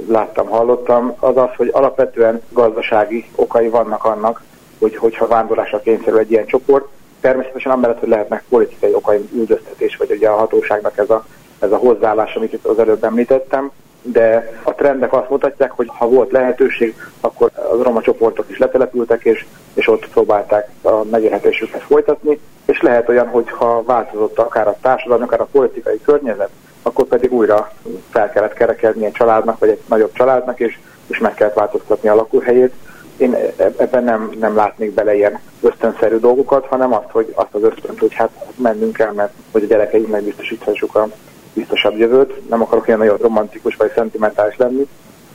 [0.07, 4.41] láttam, hallottam, az az, hogy alapvetően gazdasági okai vannak annak,
[4.79, 6.85] hogy, hogyha vándorlásra kényszerül egy ilyen csoport.
[7.21, 11.25] Természetesen amellett, hogy lehetnek politikai okai üldöztetés, vagy ugye a hatóságnak ez a
[11.59, 13.71] ez a hozzáállás, amit itt az előbb említettem,
[14.01, 19.23] de a trendek azt mutatják, hogy ha volt lehetőség, akkor az roma csoportok is letelepültek,
[19.23, 24.77] és, és ott próbálták a megélhetésüket folytatni, és lehet olyan, hogy ha változott akár a
[24.81, 26.49] társadalom, akár a politikai környezet,
[26.81, 27.71] akkor pedig újra
[28.09, 30.77] fel kellett kerekedni egy családnak, vagy egy nagyobb családnak, és,
[31.07, 32.73] és meg kellett változtatni a lakóhelyét.
[33.19, 37.63] Én e-, ebben nem, nem látnék bele ilyen ösztönszerű dolgokat, hanem azt, hogy azt az
[37.63, 41.07] ösztönt, hogy hát mennünk kell, mert hogy a gyerekeinknek biztosíthassuk a
[41.53, 42.49] biztosabb jövőt.
[42.49, 44.87] Nem akarok ilyen nagyon romantikus vagy szentimentális lenni,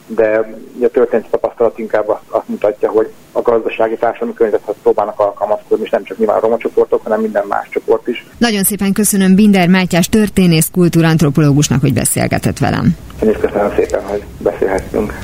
[0.07, 5.85] de a történeti tapasztalat inkább azt, azt mutatja, hogy a gazdasági társadalmi környezethez próbálnak alkalmazkodni,
[5.85, 8.26] és nem csak nyilván a roma csoportok, hanem minden más csoport is.
[8.39, 12.97] Nagyon szépen köszönöm Binder Mátyás történész kultúrantropológusnak, hogy beszélgetett velem.
[13.22, 15.14] Én is köszönöm szépen, hogy beszélhettünk.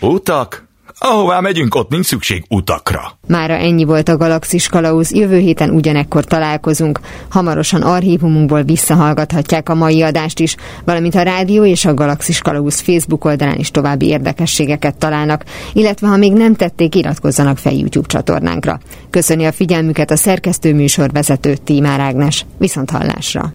[0.00, 0.68] Utak?
[1.02, 3.18] Ahová megyünk, ott nincs szükség utakra.
[3.26, 7.00] Mára ennyi volt a Galaxis Kalauz, jövő héten ugyanekkor találkozunk.
[7.28, 13.24] Hamarosan archívumunkból visszahallgathatják a mai adást is, valamint a rádió és a Galaxis Kalauz Facebook
[13.24, 18.80] oldalán is további érdekességeket találnak, illetve ha még nem tették, iratkozzanak fel YouTube csatornánkra.
[19.10, 22.46] Köszöni a figyelmüket a szerkesztő műsorvezető Tímár Ágnes.
[22.58, 23.50] Viszont hallásra!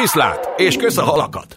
[0.00, 1.56] Viszlát, és kösz a halakat!